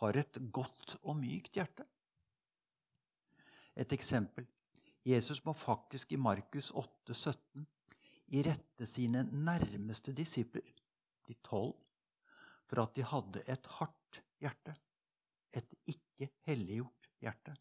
har 0.00 0.16
et 0.16 0.38
godt 0.54 0.96
og 1.02 1.18
mykt 1.18 1.58
hjerte. 1.58 1.84
Et 3.76 3.92
eksempel. 3.92 4.46
Jesus 5.06 5.42
må 5.44 5.52
faktisk 5.56 6.12
i 6.12 6.20
Markus 6.20 6.70
8, 6.76 7.14
17, 7.14 7.66
irette 8.30 8.86
sine 8.86 9.24
nærmeste 9.30 10.14
disipler, 10.16 10.70
de 11.26 11.34
tolv, 11.46 11.74
for 12.70 12.84
at 12.84 12.94
de 12.94 13.06
hadde 13.06 13.42
et 13.50 13.66
hardt 13.78 14.22
hjerte, 14.40 14.76
et 15.52 15.74
ikke 15.90 16.30
helliggjort 16.46 17.10
hjerte. 17.22 17.56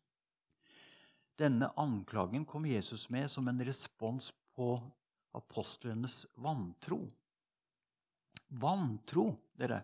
Denne 1.39 1.71
anklagen 1.79 2.45
kom 2.45 2.67
Jesus 2.67 3.07
med 3.09 3.29
som 3.31 3.47
en 3.47 3.63
respons 3.65 4.31
på 4.53 4.73
apostlenes 5.37 6.25
vantro. 6.35 6.99
Vantro, 8.59 9.25
dere, 9.57 9.79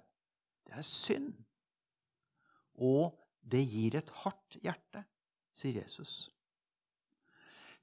det 0.65 0.75
er 0.75 0.85
synd. 0.85 1.31
Og 2.75 3.15
det 3.39 3.63
gir 3.69 3.95
et 3.95 4.11
hardt 4.23 4.57
hjerte, 4.61 5.05
sier 5.55 5.79
Jesus. 5.79 6.27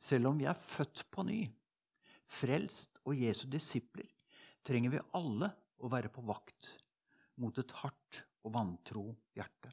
Selv 0.03 0.33
om 0.33 0.39
vi 0.39 0.49
er 0.51 0.59
født 0.59 1.07
på 1.15 1.25
ny, 1.25 1.41
frelst 2.29 2.92
og 3.07 3.19
Jesu 3.19 3.47
disipler, 3.51 4.09
trenger 4.63 4.95
vi 4.95 5.05
alle 5.19 5.51
å 5.83 5.91
være 5.91 6.11
på 6.13 6.23
vakt 6.27 6.75
mot 7.43 7.57
et 7.59 7.75
hardt 7.83 8.23
og 8.47 8.55
vantro 8.55 9.07
hjerte. 9.37 9.73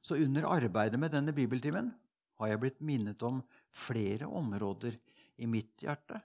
Så 0.00 0.18
under 0.22 0.46
arbeidet 0.48 1.00
med 1.00 1.12
denne 1.12 1.34
bibeltimen 1.36 1.90
har 2.38 2.52
jeg 2.52 2.62
blitt 2.62 2.82
minnet 2.84 3.22
om 3.26 3.40
flere 3.74 4.28
områder 4.28 4.96
i 5.42 5.48
mitt 5.50 5.82
hjerte 5.82 6.20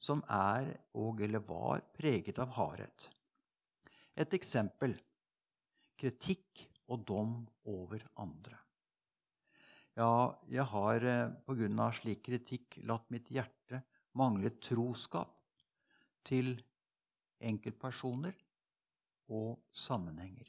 som 0.00 0.20
er 0.30 0.68
og 1.00 1.22
eller 1.24 1.42
var 1.44 1.82
preget 1.96 2.38
av 2.42 2.52
hardhet. 2.58 3.08
Et 4.14 4.36
eksempel 4.36 4.94
kritikk 5.98 6.66
og 6.92 7.04
dom 7.08 7.34
over 7.70 8.04
andre. 8.20 8.58
Ja, 9.94 10.34
jeg 10.50 10.66
har 10.72 11.06
eh, 11.06 11.32
på 11.46 11.54
grunn 11.54 11.78
av 11.80 11.94
slik 11.94 12.24
kritikk 12.26 12.80
latt 12.88 13.06
mitt 13.14 13.30
hjerte 13.30 13.80
mangle 14.18 14.54
troskap 14.62 15.34
til 16.24 16.54
enkeltpersoner 17.44 18.34
og 19.34 19.60
sammenhenger, 19.72 20.48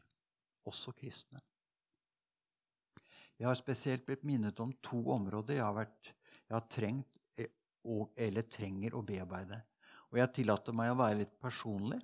også 0.65 0.93
kristne. 0.95 1.41
Jeg 3.35 3.49
har 3.49 3.57
spesielt 3.59 4.05
blitt 4.07 4.23
minnet 4.23 4.59
om 4.63 4.71
to 4.85 5.01
områder 5.11 5.57
jeg 5.57 5.65
har, 5.65 5.75
vært, 5.75 6.11
jeg 6.47 6.55
har 6.55 6.67
trengt 6.71 7.19
og, 7.85 8.11
eller 8.17 8.47
trenger 8.49 8.95
å 8.95 9.03
bearbeide. 9.05 9.59
Og 10.11 10.19
jeg 10.21 10.33
tillater 10.37 10.75
meg 10.75 10.93
å 10.93 10.99
være 10.99 11.19
litt 11.21 11.35
personlig. 11.41 11.99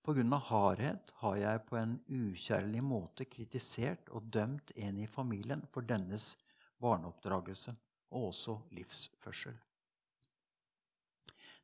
På 0.00 0.14
grunn 0.16 0.32
av 0.32 0.46
hardhet 0.48 1.12
har 1.20 1.36
jeg 1.38 1.64
på 1.68 1.76
en 1.78 1.96
ukjærlig 2.08 2.82
måte 2.84 3.26
kritisert 3.30 4.08
og 4.16 4.30
dømt 4.32 4.72
en 4.76 4.98
i 4.98 5.08
familien 5.08 5.62
for 5.72 5.86
dennes 5.86 6.32
barneoppdragelse 6.80 7.76
og 8.10 8.30
også 8.32 8.56
livsførsel. 8.74 9.54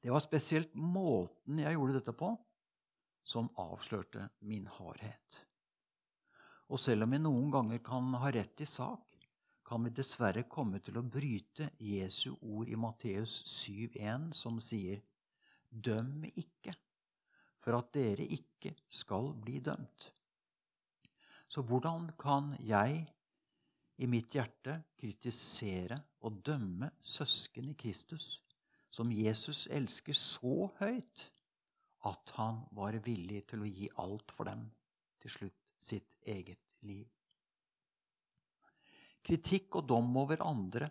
Det 0.06 0.12
var 0.14 0.22
spesielt 0.22 0.76
måten 0.78 1.58
jeg 1.58 1.74
gjorde 1.74 1.96
dette 1.96 2.12
på, 2.14 2.28
som 3.26 3.48
avslørte 3.58 4.28
min 4.46 4.68
hardhet. 4.70 5.38
Og 6.70 6.78
selv 6.78 7.08
om 7.08 7.16
vi 7.16 7.18
noen 7.24 7.48
ganger 7.50 7.82
kan 7.82 8.14
ha 8.22 8.30
rett 8.30 8.62
i 8.62 8.68
sak, 8.70 9.16
kan 9.66 9.82
vi 9.82 9.90
dessverre 9.90 10.44
komme 10.46 10.78
til 10.78 11.00
å 11.00 11.02
bryte 11.02 11.72
Jesu 11.82 12.36
ord 12.36 12.70
i 12.70 12.78
Matteus 12.78 13.34
7,1, 13.50 14.30
som 14.30 14.62
sier:" 14.62 15.02
Døm 15.74 16.22
ikke, 16.28 16.76
for 17.58 17.80
at 17.80 17.90
dere 17.98 18.30
ikke 18.30 18.76
skal 18.86 19.32
bli 19.34 19.58
dømt. 19.58 20.12
Så 21.50 21.66
hvordan 21.66 22.12
kan 22.14 22.54
jeg 22.62 23.08
i 23.98 24.06
mitt 24.06 24.38
hjerte 24.38 24.84
kritisere 24.94 25.98
og 26.22 26.44
dømme 26.46 26.94
søsken 27.02 27.74
i 27.74 27.80
Kristus, 27.82 28.36
som 28.90 29.12
Jesus 29.12 29.66
elsker 29.72 30.16
så 30.16 30.70
høyt 30.80 31.26
at 32.06 32.32
han 32.38 32.62
var 32.76 32.98
villig 33.04 33.42
til 33.50 33.64
å 33.64 33.70
gi 33.70 33.88
alt 34.02 34.32
for 34.34 34.48
dem, 34.48 34.68
til 35.22 35.32
slutt 35.32 35.74
sitt 35.82 36.16
eget 36.22 36.62
liv? 36.86 37.06
Kritikk 39.26 39.80
og 39.80 39.88
dom 39.90 40.12
over 40.22 40.44
andre 40.46 40.90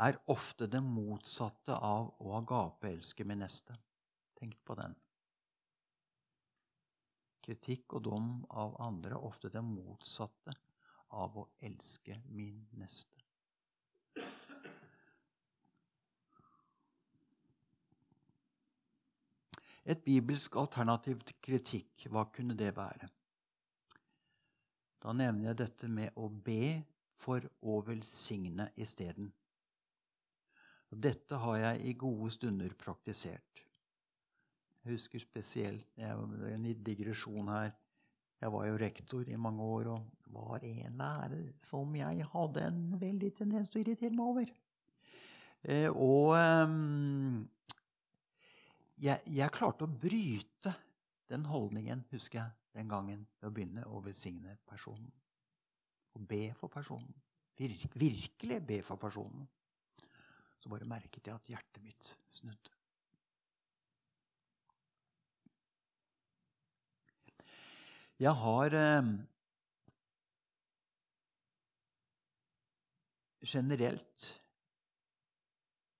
er 0.00 0.16
ofte 0.32 0.68
det 0.70 0.80
motsatte 0.80 1.74
av 1.74 2.14
å 2.22 2.32
agapeelske 2.38 3.26
min 3.28 3.42
neste. 3.44 3.76
Tenk 4.38 4.56
på 4.64 4.76
den. 4.78 4.94
Kritikk 7.44 7.98
og 7.98 8.04
dom 8.06 8.32
av 8.48 8.76
andre 8.84 9.16
er 9.16 9.28
ofte 9.28 9.50
det 9.52 9.64
motsatte 9.64 10.54
av 11.16 11.36
å 11.40 11.48
elske 11.64 12.16
min 12.28 12.66
neste. 12.80 13.17
Et 19.88 20.00
bibelsk 20.04 20.56
alternativ 20.60 21.22
til 21.24 21.38
kritikk, 21.40 22.08
hva 22.12 22.26
kunne 22.32 22.56
det 22.58 22.74
være? 22.76 23.08
Da 25.00 25.14
nevner 25.16 25.50
jeg 25.50 25.60
dette 25.62 25.88
med 25.88 26.16
å 26.18 26.28
be 26.28 26.82
for 27.16 27.44
å 27.64 27.78
velsigne 27.86 28.68
isteden. 28.76 29.30
Dette 30.88 31.40
har 31.40 31.56
jeg 31.62 31.88
i 31.88 31.96
gode 32.00 32.30
stunder 32.34 32.74
praktisert. 32.76 33.64
Jeg 34.84 34.96
husker 34.96 35.20
spesielt 35.20 35.98
En 35.98 36.64
digresjon 36.84 37.48
her. 37.48 37.72
Jeg 38.40 38.52
var 38.52 38.66
jo 38.68 38.78
rektor 38.78 39.28
i 39.28 39.36
mange 39.36 39.62
år, 39.62 39.88
og 39.96 40.32
var 40.32 40.62
en 40.62 40.96
lærer 41.00 41.52
som 41.64 41.94
jeg 41.96 42.24
hadde 42.32 42.66
en 42.68 42.82
veldig 43.00 43.30
tendens 43.34 43.70
til 43.70 43.80
å 43.80 43.84
irritere 43.86 44.14
meg 44.14 44.32
over. 44.32 44.52
Eh, 45.64 45.90
og 45.90 46.36
um, 46.38 47.48
jeg, 49.02 49.22
jeg, 49.30 49.54
klarte 49.54 49.86
å 49.86 49.90
bryte 49.90 50.72
den 51.28 51.44
holdningen, 51.48 52.04
husker 52.12 52.40
jeg, 52.40 52.54
den 52.78 52.90
gangen 52.90 53.24
ved 53.40 53.48
å 53.48 53.54
begynne 53.54 53.84
å 53.90 54.00
velsigne 54.04 54.56
personen. 54.68 55.10
Og 56.16 56.24
be 56.28 56.48
for 56.58 56.72
personen. 56.72 57.14
Virk, 57.58 57.88
virkelig 57.98 58.58
be 58.66 58.80
for 58.86 59.00
personen. 59.00 59.46
Så 60.58 60.70
bare 60.70 60.88
merket 60.88 61.26
jeg 61.26 61.34
at 61.34 61.50
hjertet 61.50 61.82
mitt 61.82 62.12
snudde. 62.32 62.74
Jeg 68.18 68.34
har 68.34 68.74
eh, 68.74 69.10
generelt 73.46 74.24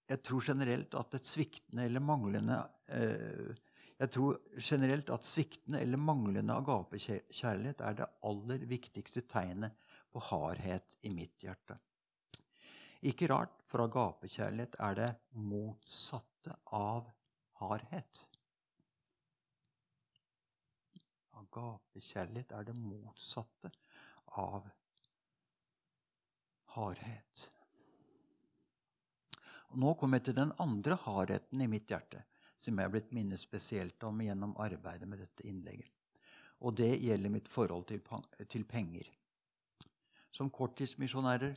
Jeg 0.08 0.22
tror 0.24 0.44
generelt 0.44 0.94
at 0.96 1.16
et 1.18 1.28
sviktende 1.28 1.84
eller 1.84 2.00
manglende 2.00 2.58
eh, 2.96 3.56
Jeg 3.98 4.10
tror 4.14 4.38
generelt 4.62 5.10
at 5.10 5.26
sviktende 5.26 5.80
eller 5.82 5.98
manglende 5.98 6.54
agapekjærlighet 6.54 7.80
er 7.82 7.98
det 7.98 8.06
aller 8.30 8.64
viktigste 8.70 9.24
tegnet 9.26 9.74
på 10.12 10.22
hardhet 10.30 10.96
i 11.02 11.10
mitt 11.10 11.42
hjerte. 11.42 11.76
Ikke 13.10 13.28
rart, 13.30 13.52
for 13.66 13.84
agapekjærlighet 13.84 14.78
er 14.82 14.94
det 14.98 15.10
motsatte 15.34 16.54
av 16.74 17.10
hardhet. 17.60 18.22
Agapekjærlighet 21.42 22.54
er 22.54 22.70
det 22.70 22.78
motsatte 22.78 23.70
av 24.38 24.70
hardhet. 26.78 27.48
Og 29.68 29.78
nå 29.82 29.94
kommer 30.00 30.18
jeg 30.18 30.30
til 30.30 30.38
den 30.40 30.52
andre 30.62 30.96
hardheten 31.04 31.62
i 31.62 31.68
mitt 31.70 31.90
hjerte, 31.90 32.22
som 32.56 32.78
jeg 32.78 32.88
er 32.88 32.92
blitt 32.94 33.14
minnet 33.14 33.40
spesielt 33.40 34.02
om 34.08 34.20
gjennom 34.24 34.56
arbeidet 34.60 35.08
med 35.08 35.20
dette 35.22 35.46
innlegget. 35.46 35.90
Og 36.64 36.74
det 36.74 36.96
gjelder 36.98 37.30
mitt 37.30 37.48
forhold 37.48 37.86
til, 37.86 38.02
til 38.50 38.64
penger. 38.66 39.10
Som 40.34 40.50
korttidsmisjonærer 40.50 41.54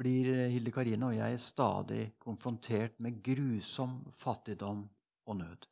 blir 0.00 0.30
Hilde 0.50 0.72
Karine 0.74 1.10
og 1.10 1.16
jeg 1.16 1.42
stadig 1.44 2.02
konfrontert 2.18 2.98
med 2.98 3.20
grusom 3.22 4.00
fattigdom 4.16 4.86
og 5.26 5.36
nød. 5.36 5.68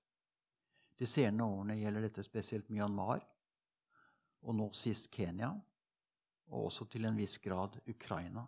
De 0.98 1.06
senere 1.06 1.46
årene 1.46 1.78
gjelder 1.78 2.06
dette 2.08 2.24
spesielt 2.26 2.70
Myanmar, 2.70 3.22
og 4.42 4.54
nå 4.54 4.68
sist 4.74 5.10
Kenya, 5.14 5.50
og 6.48 6.68
også 6.68 6.86
til 6.90 7.06
en 7.06 7.18
viss 7.18 7.38
grad 7.42 7.78
Ukraina. 7.88 8.44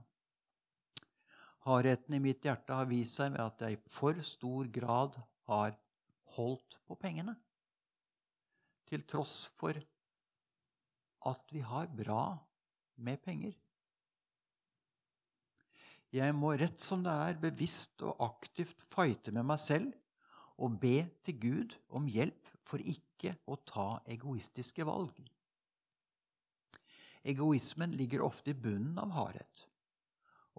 Hardheten 1.66 2.16
i 2.16 2.22
mitt 2.24 2.44
hjerte 2.46 2.72
har 2.72 2.88
vist 2.88 3.18
seg 3.18 3.34
ved 3.34 3.42
at 3.44 3.64
jeg 3.64 3.76
i 3.76 3.80
for 3.92 4.20
stor 4.24 4.68
grad 4.72 5.18
har 5.50 5.74
holdt 6.36 6.78
på 6.88 6.96
pengene. 6.96 7.34
Til 8.88 9.04
tross 9.04 9.50
for 9.60 9.76
at 11.30 11.52
vi 11.52 11.60
har 11.60 11.90
bra 11.92 12.22
med 13.04 13.20
penger. 13.22 13.52
Jeg 16.10 16.34
må 16.34 16.56
rett 16.58 16.80
som 16.82 17.04
det 17.04 17.12
er 17.12 17.42
bevisst 17.42 18.02
og 18.02 18.24
aktivt 18.24 18.80
fighte 18.90 19.30
med 19.30 19.46
meg 19.46 19.60
selv 19.62 19.92
og 20.60 20.80
be 20.80 21.04
til 21.24 21.36
Gud 21.44 21.76
om 21.94 22.08
hjelp 22.10 22.48
for 22.66 22.82
ikke 22.82 23.36
å 23.46 23.60
ta 23.68 23.88
egoistiske 24.10 24.84
valg. 24.88 25.20
Egoismen 27.20 27.92
ligger 28.00 28.24
ofte 28.24 28.54
i 28.54 28.58
bunnen 28.58 28.98
av 28.98 29.12
hardhet 29.12 29.69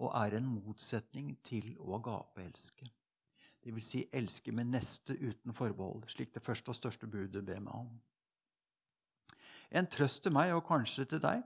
og 0.01 0.09
er 0.17 0.37
en 0.39 0.49
motsetning 0.49 1.35
til 1.45 1.75
å 1.79 1.95
agapeelske. 1.99 2.87
Det 3.61 3.73
vil 3.75 3.83
si 3.85 4.01
elske 4.17 4.53
med 4.55 4.71
neste 4.73 5.13
uten 5.21 5.53
forbehold, 5.53 6.07
slik 6.09 6.33
det 6.33 6.41
første 6.41 6.73
og 6.73 6.79
største 6.79 7.09
budet 7.09 7.43
ber 7.45 7.61
meg 7.61 7.75
om. 7.83 7.91
En 9.71 9.87
trøst 9.87 10.23
til 10.25 10.33
meg, 10.33 10.55
og 10.55 10.65
kanskje 10.67 11.05
til 11.13 11.21
deg. 11.23 11.43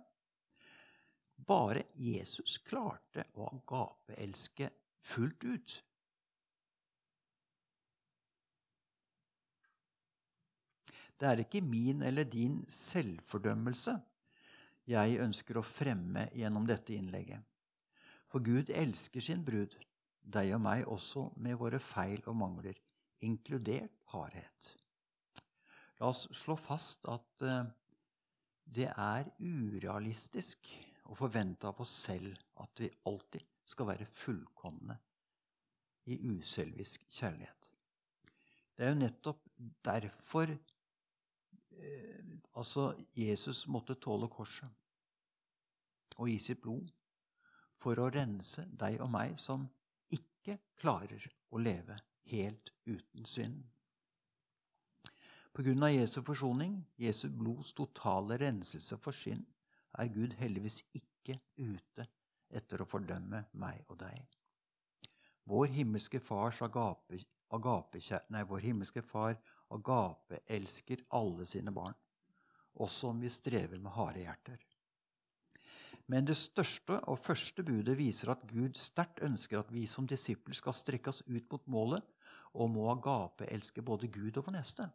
Bare 1.45 1.83
Jesus 1.99 2.55
klarte 2.63 3.27
å 3.35 3.49
agapeelske 3.51 4.69
fullt 5.03 5.43
ut. 5.43 5.75
Det 11.15 11.27
er 11.29 11.43
ikke 11.43 11.61
min 11.63 12.01
eller 12.03 12.27
din 12.27 12.63
selvfordømmelse 12.71 13.93
jeg 14.91 15.19
ønsker 15.23 15.57
å 15.57 15.65
fremme 15.65 16.27
gjennom 16.35 16.65
dette 16.67 16.95
innlegget. 16.95 17.43
For 18.35 18.43
Gud 18.43 18.67
elsker 18.67 19.23
sin 19.23 19.45
brud, 19.47 19.71
deg 20.27 20.49
og 20.57 20.59
meg 20.59 20.81
også 20.91 21.21
med 21.39 21.55
våre 21.55 21.77
feil 21.79 22.19
og 22.27 22.35
mangler, 22.35 22.75
inkludert 23.23 23.93
hardhet. 24.11 24.73
La 26.01 26.09
oss 26.09 26.25
slå 26.35 26.57
fast 26.59 27.07
at 27.07 27.45
uh, 27.47 27.61
det 28.67 28.89
er 28.91 29.29
urealistisk 29.39 30.67
å 31.07 31.15
forvente 31.15 31.69
av 31.69 31.79
oss 31.79 31.93
selv 32.09 32.35
at 32.59 32.83
vi 32.83 32.89
alltid 33.07 33.45
skal 33.71 33.87
være 33.93 34.09
fullkomne 34.17 34.97
i 36.11 36.19
uselvisk 36.27 37.07
kjærlighet. 37.07 37.71
Det 38.75 38.83
er 38.83 38.91
jo 38.91 38.99
nettopp 38.99 39.47
derfor 39.87 40.51
eh, 40.51 42.35
altså 42.51 42.89
Jesus 43.15 43.63
måtte 43.71 43.95
tåle 43.95 44.27
korset 44.27 44.67
og 46.19 46.27
gi 46.27 46.35
sitt 46.49 46.59
blod 46.67 46.91
for 47.85 48.01
å 48.01 48.09
rense 48.09 48.65
deg 48.73 48.97
og 49.05 49.11
meg 49.13 49.35
som 49.37 49.67
ikke 50.15 50.57
klarer 50.81 51.21
å 51.53 51.61
leve 51.61 51.99
helt 52.31 52.71
uten 52.89 53.27
synd. 53.29 53.61
På 55.53 55.63
grunn 55.63 55.85
av 55.85 55.93
Jesu 55.93 56.17
forsoning, 56.25 56.79
Jesu 56.99 57.29
blods 57.29 57.75
totale 57.77 58.39
renselse 58.41 58.97
for 58.99 59.15
synd, 59.15 59.45
er 59.95 60.09
Gud 60.11 60.33
heldigvis 60.39 60.81
ikke 60.97 61.37
ute 61.61 62.07
etter 62.49 62.81
å 62.81 62.89
fordømme 62.89 63.45
meg 63.61 63.85
og 63.85 64.01
deg. 64.01 64.25
Vår 65.45 65.69
himmelske 65.77 66.19
fars 66.19 66.63
agape, 66.65 67.21
agape, 67.53 68.01
nei, 68.33 68.43
vår 68.49 68.65
himmelske 68.65 69.05
far 69.05 69.37
agape 69.77 70.41
elsker 70.57 71.05
alle 71.15 71.45
sine 71.47 71.71
barn, 71.71 71.95
også 72.81 73.13
om 73.13 73.21
vi 73.21 73.31
strever 73.31 73.77
med 73.79 73.93
harde 73.95 74.25
hjerter. 74.25 74.65
Men 76.07 76.27
det 76.27 76.37
største 76.37 76.99
og 77.09 77.21
første 77.23 77.63
budet 77.65 77.97
viser 77.97 78.31
at 78.33 78.45
Gud 78.49 78.77
sterkt 78.79 79.23
ønsker 79.25 79.61
at 79.61 79.71
vi 79.73 79.85
som 79.89 80.07
disipler 80.07 80.57
skal 80.57 80.75
strekke 80.75 81.11
oss 81.11 81.23
ut 81.27 81.47
mot 81.51 81.65
målet 81.67 82.05
og 82.55 82.71
må 82.71 82.85
agape 82.93 83.49
elske 83.51 83.83
både 83.83 84.07
Gud 84.07 84.37
og 84.37 84.47
vår 84.47 84.57
neste. 84.59 84.87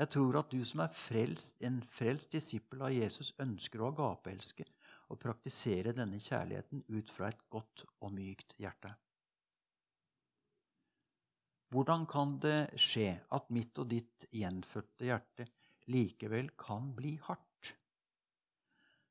Jeg 0.00 0.08
tror 0.14 0.38
at 0.40 0.52
du 0.52 0.62
som 0.64 0.80
er 0.80 0.94
frelst, 0.96 1.58
en 1.60 1.82
frelst 1.84 2.32
disippel 2.32 2.86
av 2.86 2.94
Jesus, 2.94 3.34
ønsker 3.42 3.82
å 3.82 3.90
agapeelske 3.90 4.64
og 5.10 5.20
praktisere 5.20 5.92
denne 5.92 6.20
kjærligheten 6.22 6.86
ut 6.88 7.12
fra 7.12 7.28
et 7.28 7.42
godt 7.52 7.84
og 8.00 8.14
mykt 8.16 8.54
hjerte. 8.62 8.94
Hvordan 11.70 12.06
kan 12.10 12.38
det 12.42 12.80
skje 12.80 13.12
at 13.36 13.52
mitt 13.54 13.78
og 13.78 13.90
ditt 13.92 14.24
gjenfødte 14.34 15.06
hjerte 15.06 15.46
likevel 15.92 16.48
kan 16.58 16.90
bli 16.96 17.12
hardt? 17.28 17.49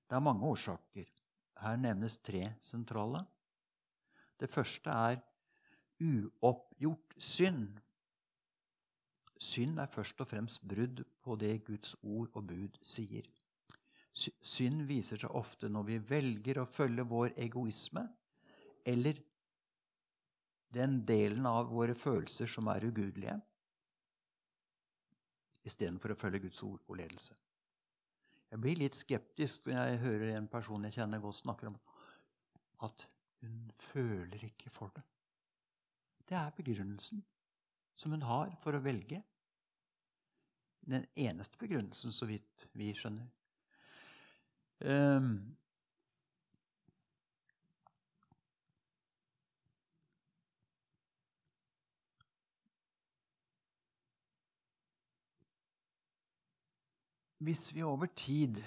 Det 0.09 0.17
er 0.17 0.25
mange 0.25 0.47
årsaker. 0.49 1.09
Her 1.59 1.75
nevnes 1.77 2.17
tre 2.25 2.55
sentrale. 2.65 3.21
Det 4.39 4.49
første 4.49 4.89
er 4.89 5.19
uoppgjort 6.01 7.15
synd. 7.19 7.77
Synd 9.39 9.79
er 9.79 9.91
først 9.91 10.21
og 10.23 10.27
fremst 10.27 10.63
brudd 10.67 11.03
på 11.23 11.35
det 11.39 11.59
Guds 11.67 11.95
ord 12.01 12.31
og 12.33 12.47
bud 12.47 12.79
sier. 12.81 13.27
Synd 14.11 14.81
viser 14.89 15.21
seg 15.21 15.35
ofte 15.37 15.69
når 15.69 15.85
vi 15.91 15.99
velger 16.09 16.61
å 16.63 16.67
følge 16.67 17.05
vår 17.07 17.35
egoisme 17.39 18.07
eller 18.89 19.19
den 20.73 20.99
delen 21.05 21.45
av 21.49 21.69
våre 21.69 21.95
følelser 21.97 22.49
som 22.49 22.67
er 22.71 22.87
ugudelige, 22.89 23.37
istedenfor 25.65 26.13
å 26.13 26.17
følge 26.19 26.43
Guds 26.45 26.61
ord 26.65 26.81
og 26.87 26.99
ledelse. 26.99 27.35
Jeg 28.49 28.61
blir 28.63 28.79
litt 28.79 28.97
skeptisk 28.97 29.67
når 29.69 29.91
jeg 29.91 30.01
hører 30.03 30.35
en 30.37 30.49
person 30.49 30.85
jeg 30.87 30.95
kjenner 30.97 31.21
godt 31.21 31.41
snakker 31.43 31.69
om 31.69 31.77
at 32.85 33.05
hun 33.43 33.69
føler 33.91 34.45
ikke 34.49 34.71
for 34.73 34.91
det. 34.95 35.03
Det 36.29 36.37
er 36.37 36.55
begrunnelsen 36.57 37.21
som 37.99 38.15
hun 38.15 38.25
har 38.25 38.55
for 38.63 38.75
å 38.75 38.81
velge. 38.83 39.21
Den 40.89 41.05
eneste 41.19 41.59
begrunnelsen, 41.61 42.13
så 42.15 42.25
vidt 42.29 42.65
vi 42.77 42.89
skjønner. 42.97 43.27
Um, 44.79 45.57
Hvis 57.39 57.69
vi 57.71 57.83
over 57.87 58.09
tid 58.11 58.57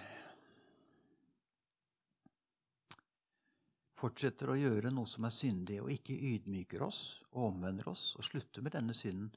fortsetter 4.00 4.48
å 4.48 4.56
gjøre 4.56 4.90
noe 4.90 5.06
som 5.06 5.26
er 5.28 5.34
syndig, 5.36 5.76
og 5.82 5.90
ikke 5.92 6.16
ydmyker 6.16 6.82
oss 6.86 7.02
og 7.34 7.50
omvender 7.50 7.90
oss 7.92 8.14
og 8.16 8.24
slutter 8.24 8.64
med 8.64 8.72
denne 8.72 8.96
synden, 8.96 9.28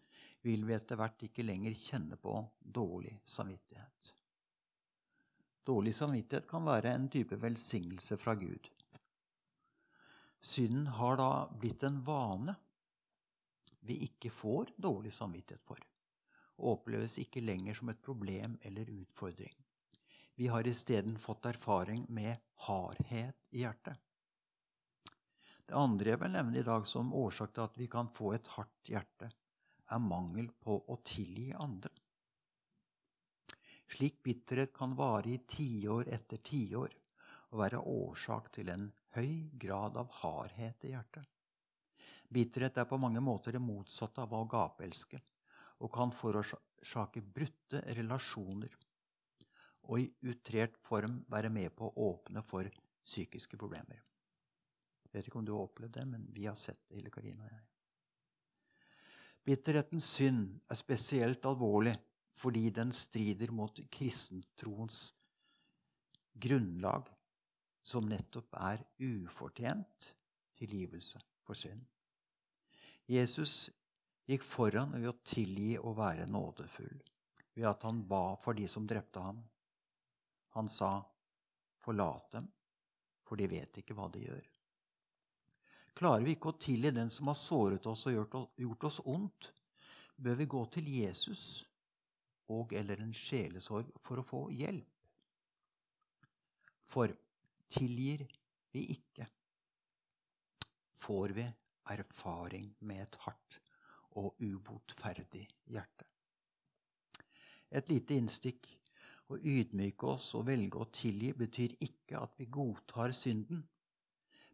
vil 0.46 0.64
vi 0.64 0.76
etter 0.78 0.96
hvert 0.96 1.26
ikke 1.28 1.44
lenger 1.44 1.76
kjenne 1.76 2.16
på 2.22 2.38
dårlig 2.60 3.12
samvittighet. 3.28 4.14
Dårlig 5.66 5.96
samvittighet 5.98 6.48
kan 6.48 6.64
være 6.64 6.94
en 6.94 7.10
type 7.12 7.36
velsignelse 7.42 8.16
fra 8.22 8.38
Gud. 8.40 8.70
Synden 10.40 10.88
har 10.96 11.20
da 11.20 11.30
blitt 11.50 11.84
en 11.84 12.00
vane 12.06 12.56
vi 13.86 14.00
ikke 14.08 14.32
får 14.32 14.72
dårlig 14.82 15.12
samvittighet 15.14 15.66
for 15.66 15.82
og 16.58 16.72
oppleves 16.78 17.18
ikke 17.22 17.43
lenger 17.43 17.78
som 17.78 17.91
et 17.91 18.01
problem 18.01 18.58
eller 18.64 18.89
utfordring. 18.91 19.56
Vi 20.36 20.47
har 20.51 20.68
isteden 20.68 21.18
fått 21.20 21.45
erfaring 21.45 22.06
med 22.10 22.36
hardhet 22.68 23.38
i 23.51 23.64
hjertet. 23.64 23.99
Det 25.66 25.78
andre 25.80 26.12
jeg 26.12 26.22
vil 26.22 26.34
nevne 26.36 26.60
i 26.60 26.66
dag 26.66 26.88
som 26.88 27.14
årsak 27.16 27.53
til 27.56 27.66
at 27.66 27.78
vi 27.80 27.88
kan 27.89 28.12
få 28.14 28.34
et 28.36 28.49
hardt 28.53 28.91
hjerte, 28.91 29.30
er 29.86 30.01
mangel 30.01 30.49
på 30.62 30.76
å 30.91 30.97
tilgi 31.06 31.53
andre. 31.58 31.91
Slik 33.95 34.22
bitterhet 34.26 34.74
kan 34.74 34.95
vare 34.97 35.32
i 35.32 35.39
tiår 35.47 36.10
etter 36.14 36.41
tiår 36.41 36.93
og 37.53 37.60
være 37.62 37.80
årsak 37.80 38.51
til 38.58 38.70
en 38.74 38.89
høy 39.16 39.49
grad 39.62 39.97
av 40.01 40.12
hardhet 40.22 40.86
i 40.86 40.93
hjertet. 40.93 41.26
Bitterhet 42.28 42.82
er 42.82 42.89
på 42.89 42.99
mange 42.99 43.22
måter 43.24 43.56
det 43.56 43.62
motsatte 43.64 44.26
av 44.26 44.34
å 44.34 44.45
gapelske 44.49 45.22
og 45.84 45.91
kan 45.93 46.13
forårsake 46.15 47.21
brutte 47.36 47.82
relasjoner 47.97 48.76
og 49.86 50.01
i 50.01 50.07
utrert 50.26 50.78
form 50.82 51.19
være 51.30 51.51
med 51.53 51.73
på 51.78 51.89
å 51.89 52.09
åpne 52.09 52.41
for 52.45 52.69
psykiske 53.05 53.57
problemer. 53.59 54.01
Jeg 55.05 55.13
vet 55.13 55.30
ikke 55.30 55.39
om 55.39 55.45
du 55.47 55.53
har 55.53 55.67
opplevd 55.67 55.93
det, 55.99 56.05
men 56.09 56.26
vi 56.34 56.47
har 56.49 56.57
sett 56.59 56.82
det, 56.88 56.97
Hille 56.97 57.13
Karine 57.13 57.45
og 57.45 57.51
jeg. 57.51 57.63
Bitterhetens 59.45 60.07
synd 60.17 60.47
er 60.71 60.80
spesielt 60.80 61.45
alvorlig 61.45 61.93
fordi 62.36 62.65
den 62.73 62.89
strider 62.91 63.53
mot 63.55 63.78
kristentroens 63.93 65.13
grunnlag, 66.36 67.07
som 67.86 68.09
nettopp 68.09 68.57
er 68.57 68.82
ufortjent 68.99 70.09
tilgivelse 70.57 71.21
for 71.45 71.55
synd. 71.55 71.86
Jesus 73.07 73.69
gikk 74.26 74.45
foran 74.45 74.95
ved 74.95 75.09
å 75.09 75.19
tilgi 75.26 75.76
og 75.78 75.97
være 75.99 76.26
nådefull, 76.30 76.97
ved 77.53 77.67
at 77.69 77.86
han 77.86 78.01
ba 78.09 78.36
for 78.41 78.57
de 78.57 78.67
som 78.69 78.88
drepte 78.89 79.21
ham. 79.21 79.43
Han 80.57 80.69
sa, 80.71 80.97
Forlat 81.86 82.32
dem, 82.34 82.47
for 83.21 83.38
de 83.38 83.45
vet 83.45 83.78
ikke 83.78 83.93
hva 83.93 84.07
de 84.09 84.23
gjør. 84.23 84.45
Klarer 85.95 86.23
vi 86.26 86.34
ikke 86.34 86.49
å 86.49 86.57
tilgi 86.57 86.89
den 86.95 87.11
som 87.13 87.30
har 87.30 87.38
såret 87.38 87.86
oss 87.86 88.07
og 88.09 88.34
gjort 88.57 88.88
oss 88.89 88.97
ondt, 89.05 89.51
bør 90.17 90.39
vi 90.39 90.47
gå 90.49 90.63
til 90.73 90.89
Jesus 90.89 91.43
og 92.51 92.73
eller 92.73 93.03
en 93.03 93.13
sjelesorg 93.13 93.91
for 94.01 94.21
å 94.21 94.26
få 94.26 94.41
hjelp. 94.57 94.89
For 96.89 97.13
tilgir 97.69 98.26
vi 98.73 98.88
ikke, 98.95 99.30
får 101.05 101.38
vi 101.38 101.45
erfaring 101.93 102.71
med 102.82 103.05
et 103.05 103.21
hardt 103.28 103.59
og 104.20 104.41
ubotferdig 104.41 105.45
hjerte. 105.72 106.07
Et 107.72 107.89
lite 107.89 108.18
innstikk. 108.20 108.68
Å 109.26 109.39
ydmyke 109.41 110.05
oss 110.05 110.28
og 110.38 110.45
velge 110.51 110.78
å 110.78 110.86
tilgi 110.93 111.32
betyr 111.34 111.72
ikke 111.82 112.20
at 112.22 112.36
vi 112.38 112.45
godtar 112.45 113.09
synden, 113.18 113.63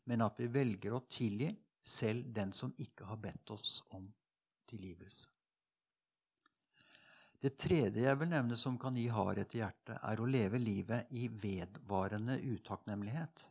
men 0.07 0.24
at 0.24 0.39
vi 0.39 0.47
velger 0.47 0.95
å 0.95 1.03
tilgi 1.12 1.49
selv 1.84 2.32
den 2.32 2.53
som 2.55 2.72
ikke 2.80 3.09
har 3.09 3.20
bedt 3.20 3.51
oss 3.51 3.82
om 3.91 4.07
tilgivelse. 4.72 5.28
Det 7.41 7.55
tredje 7.57 8.05
jeg 8.05 8.18
vil 8.22 8.30
nevne 8.30 8.55
som 8.55 8.78
kan 8.80 8.95
gi 8.95 9.07
hardhet 9.09 9.55
i 9.57 9.64
hjertet, 9.64 9.97
er 9.97 10.20
å 10.22 10.30
leve 10.30 10.62
livet 10.62 11.09
i 11.18 11.26
vedvarende 11.28 12.38
utakknemlighet. 12.38 13.47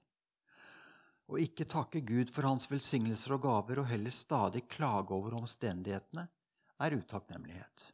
Å 1.31 1.39
ikke 1.39 1.69
takke 1.71 2.03
Gud 2.03 2.33
for 2.35 2.49
hans 2.49 2.67
velsignelser 2.71 3.37
og 3.37 3.45
gaver, 3.45 3.83
og 3.83 3.91
heller 3.91 4.15
stadig 4.15 4.65
klage 4.71 5.15
over 5.15 5.37
omstendighetene, 5.39 6.27
er 6.81 6.97
utakknemlighet. 6.97 7.85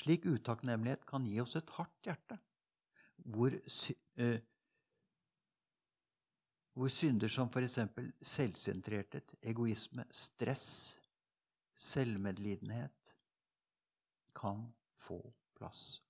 Slik 0.00 0.24
utakknemlighet 0.24 1.04
kan 1.06 1.26
gi 1.28 1.36
oss 1.42 1.58
et 1.58 1.68
hardt 1.76 2.08
hjerte, 2.08 2.38
hvor, 3.34 3.52
uh, 3.52 4.38
hvor 6.72 6.92
synder 6.92 7.28
som 7.28 7.50
f.eks. 7.52 7.78
selvsentrerthet, 8.32 9.36
egoisme, 9.52 10.06
stress, 10.16 10.66
selvmedlidenhet 11.76 13.12
kan 14.38 14.64
få 15.02 15.20
plass. 15.58 16.00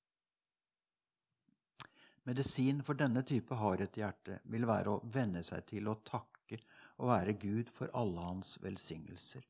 Medisin 2.23 2.85
for 2.87 2.95
denne 2.95 3.25
type 3.27 3.57
hardhet 3.59 3.97
i 3.99 4.05
hjertet 4.05 4.45
vil 4.53 4.69
være 4.69 4.93
å 4.95 5.01
venne 5.11 5.43
seg 5.43 5.67
til 5.73 5.91
å 5.91 5.99
takke 6.07 6.32
og 7.03 7.09
være 7.11 7.35
Gud 7.35 7.71
for 7.75 7.91
alle 7.99 8.23
hans 8.23 8.57
velsignelser. 8.63 9.43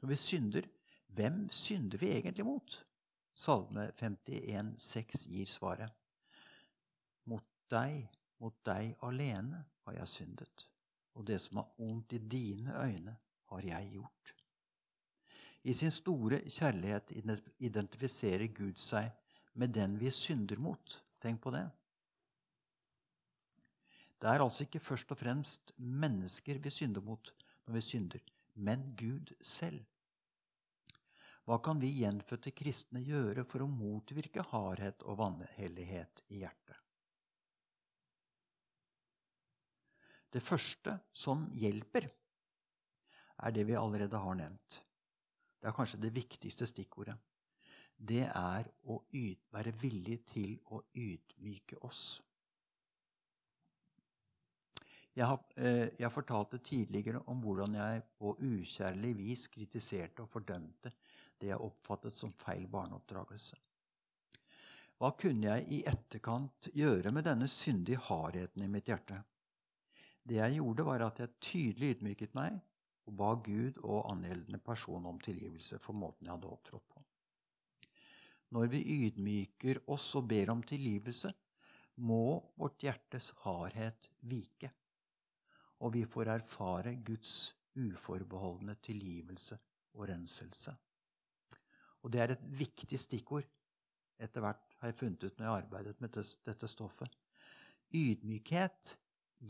Når 0.00 0.08
vi 0.08 0.16
synder, 0.16 0.66
hvem 1.08 1.48
synder 1.50 1.98
vi 1.98 2.10
egentlig 2.12 2.44
mot? 2.44 2.76
Salme 3.34 3.90
51, 3.96 4.74
6 4.82 5.26
gir 5.32 5.48
svaret. 5.48 5.92
Mot 7.24 7.46
deg, 7.72 8.10
mot 8.40 8.56
deg 8.66 8.92
alene 9.08 9.64
har 9.86 9.96
jeg 10.02 10.12
syndet, 10.12 10.66
og 11.16 11.26
det 11.26 11.40
som 11.40 11.62
er 11.62 11.80
ondt 11.80 12.12
i 12.12 12.20
dine 12.20 12.76
øyne, 12.84 13.16
har 13.50 13.64
jeg 13.64 13.90
gjort. 13.92 14.34
I 15.64 15.72
sin 15.72 15.90
store 15.90 16.40
kjærlighet 16.48 17.12
identifiserer 17.58 18.46
Gud 18.46 18.76
seg 18.80 19.10
med 19.54 19.72
den 19.76 19.98
vi 20.00 20.10
synder 20.10 20.60
mot. 20.60 21.00
Tenk 21.20 21.40
på 21.42 21.52
det. 21.52 21.66
Det 24.20 24.28
er 24.28 24.42
altså 24.44 24.66
ikke 24.66 24.82
først 24.84 25.12
og 25.14 25.18
fremst 25.18 25.72
mennesker 25.78 26.58
vi 26.60 26.72
synder 26.72 27.00
mot 27.04 27.32
når 27.64 27.74
vi 27.78 27.80
synder, 27.86 28.20
men 28.54 28.82
Gud 28.98 29.32
selv. 29.40 29.80
Hva 31.48 31.56
kan 31.64 31.80
vi 31.80 31.88
gjenfødte 32.02 32.52
kristne 32.52 33.00
gjøre 33.02 33.46
for 33.48 33.64
å 33.64 33.70
motvirke 33.70 34.44
hardhet 34.52 35.02
og 35.08 35.18
vanhellighet 35.22 36.22
i 36.28 36.44
hjertet? 36.44 36.76
Det 40.30 40.42
første 40.44 40.94
som 41.16 41.48
hjelper, 41.58 42.06
er 43.40 43.56
det 43.56 43.64
vi 43.66 43.74
allerede 43.74 44.20
har 44.20 44.36
nevnt. 44.38 44.82
Det 45.58 45.68
er 45.68 45.74
kanskje 45.74 46.04
det 46.04 46.12
viktigste 46.14 46.68
stikkordet. 46.68 47.16
Det 47.96 48.26
er 48.28 48.68
å 48.84 49.00
være 49.52 49.72
villig 49.80 50.20
til 50.28 50.54
å 50.70 50.84
ydmyke 50.94 51.80
oss. 51.88 52.20
Jeg, 55.20 55.28
har, 55.28 55.40
eh, 55.60 55.90
jeg 56.00 56.12
fortalte 56.14 56.62
tidligere 56.64 57.20
om 57.28 57.42
hvordan 57.44 57.74
jeg 57.76 58.04
på 58.16 58.30
ukjærlig 58.40 59.10
vis 59.18 59.48
kritiserte 59.52 60.24
og 60.24 60.30
fordømte 60.32 60.94
det 61.40 61.50
jeg 61.50 61.60
oppfattet 61.60 62.16
som 62.16 62.32
feil 62.40 62.64
barneoppdragelse. 62.72 63.58
Hva 65.00 65.10
kunne 65.20 65.52
jeg 65.52 65.66
i 65.76 65.82
etterkant 65.88 66.70
gjøre 66.76 67.12
med 67.12 67.28
denne 67.28 67.48
syndige 67.48 68.00
hardheten 68.08 68.64
i 68.64 68.70
mitt 68.72 68.88
hjerte? 68.88 69.20
Det 70.24 70.40
jeg 70.40 70.56
gjorde, 70.56 70.88
var 70.88 71.04
at 71.04 71.20
jeg 71.20 71.36
tydelig 71.40 71.94
ydmyket 71.96 72.34
meg 72.36 72.56
og 73.08 73.14
ba 73.20 73.30
Gud 73.44 73.80
og 73.82 74.10
angjeldende 74.14 74.60
person 74.64 75.06
om 75.08 75.20
tilgivelse 75.20 75.80
for 75.84 75.96
måten 75.96 76.28
jeg 76.28 76.36
hadde 76.36 76.52
opptrådt 76.52 76.88
på. 76.88 77.04
Når 78.56 78.72
vi 78.72 78.82
ydmyker 79.06 79.84
oss 79.92 80.10
og 80.16 80.28
ber 80.32 80.52
om 80.52 80.64
tilgivelse, 80.64 81.32
må 82.00 82.40
vårt 82.56 82.84
hjertes 82.84 83.34
hardhet 83.44 84.08
vike, 84.24 84.72
og 85.80 85.94
vi 85.94 86.04
får 86.08 86.34
erfare 86.36 86.94
Guds 87.04 87.54
uforbeholdne 87.78 88.76
tilgivelse 88.84 89.58
og 89.96 90.08
renselse. 90.10 90.74
Og 92.02 92.12
det 92.12 92.20
er 92.22 92.34
et 92.34 92.44
viktig 92.60 92.98
stikkord 93.00 93.46
etter 94.20 94.44
hvert 94.44 94.76
har 94.80 94.90
jeg 94.90 94.98
funnet 94.98 95.24
ut 95.24 95.38
når 95.38 95.46
jeg 95.46 95.52
har 95.52 95.62
arbeidet 95.62 96.00
med 96.00 96.16
dette 96.48 96.68
stoffet. 96.68 97.12
Ydmykhet 97.92 98.94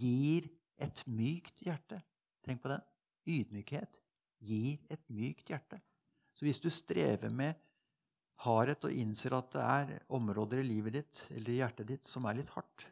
gir 0.00 0.46
et 0.80 1.02
mykt 1.06 1.62
hjerte. 1.66 2.00
Tenk 2.46 2.62
på 2.62 2.70
den. 2.72 2.82
Ydmykhet 3.26 4.00
gir 4.40 4.78
et 4.90 5.02
mykt 5.12 5.50
hjerte. 5.52 5.80
Så 6.34 6.46
hvis 6.46 6.62
du 6.62 6.70
strever 6.72 7.30
med 7.34 7.58
hardhet 8.46 8.86
og 8.88 8.96
innser 8.96 9.36
at 9.36 9.50
det 9.52 9.64
er 9.66 10.04
områder 10.16 10.62
i 10.62 10.68
livet 10.70 10.96
ditt 10.96 11.22
eller 11.34 11.52
i 11.52 11.58
hjertet 11.60 11.90
ditt 11.90 12.08
som 12.08 12.26
er 12.26 12.38
litt 12.38 12.52
hardt, 12.54 12.86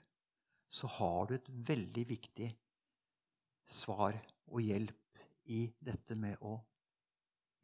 så 0.68 0.91
har 0.99 1.28
du 1.28 1.39
et 1.39 1.49
veldig 1.70 2.05
viktig 2.11 2.51
svar 3.68 4.16
og 4.48 4.62
hjelp 4.64 5.20
i 5.52 5.66
dette 5.80 6.16
med 6.18 6.40
å 6.44 6.56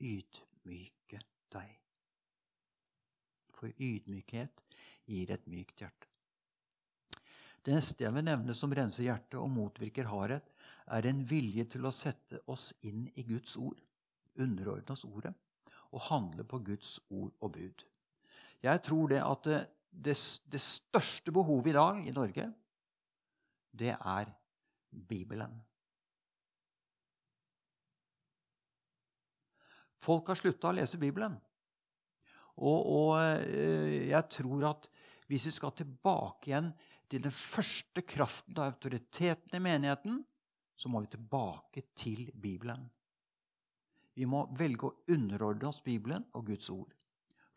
ydmyke 0.04 1.20
deg. 1.52 1.70
For 3.54 3.72
ydmykhet 3.72 4.64
gir 5.08 5.32
et 5.32 5.46
mykt 5.48 5.84
hjerte. 5.84 6.10
Det 7.64 7.72
neste 7.72 8.04
jeg 8.04 8.12
vil 8.12 8.26
nevne 8.26 8.54
som 8.56 8.72
renser 8.76 9.06
hjertet 9.06 9.38
og 9.40 9.48
motvirker 9.52 10.10
hardhet, 10.10 10.50
er 10.92 11.06
en 11.08 11.22
vilje 11.24 11.64
til 11.72 11.86
å 11.88 11.94
sette 11.94 12.42
oss 12.52 12.74
inn 12.84 13.06
i 13.16 13.24
Guds 13.24 13.56
ord, 13.56 13.78
underordne 14.36 14.92
oss 14.92 15.06
ordet, 15.08 15.32
og 15.94 16.04
handle 16.10 16.44
på 16.44 16.60
Guds 16.66 16.98
ord 17.08 17.32
og 17.40 17.54
bud. 17.56 17.86
Jeg 18.64 18.82
tror 18.84 19.08
det 19.08 19.22
at 19.24 19.48
det, 19.48 19.60
det, 19.88 20.16
det 20.52 20.60
største 20.60 21.32
behovet 21.32 21.72
i 21.72 21.76
dag 21.78 22.02
i 22.04 22.12
Norge, 22.12 22.50
det 23.72 23.94
er 23.96 24.32
Bibelen. 24.92 25.56
Folk 30.04 30.28
har 30.28 30.38
slutta 30.38 30.70
å 30.70 30.76
lese 30.76 31.00
Bibelen. 31.00 31.36
Og, 32.60 32.80
og, 32.80 33.12
eh, 33.18 34.10
jeg 34.10 34.30
tror 34.36 34.66
at 34.68 34.90
hvis 35.30 35.48
vi 35.48 35.54
skal 35.56 35.72
tilbake 35.78 36.50
igjen 36.50 36.68
til 37.10 37.24
den 37.24 37.34
første 37.34 38.04
kraften 38.06 38.58
og 38.58 38.66
autoriteten 38.66 39.56
i 39.56 39.62
menigheten, 39.64 40.20
så 40.76 40.90
må 40.90 41.00
vi 41.04 41.14
tilbake 41.14 41.86
til 41.96 42.28
Bibelen. 42.34 42.84
Vi 44.14 44.26
må 44.30 44.44
velge 44.54 44.90
å 44.90 44.96
underordne 45.10 45.70
oss 45.70 45.80
Bibelen 45.82 46.26
og 46.34 46.50
Guds 46.50 46.68
ord 46.70 46.92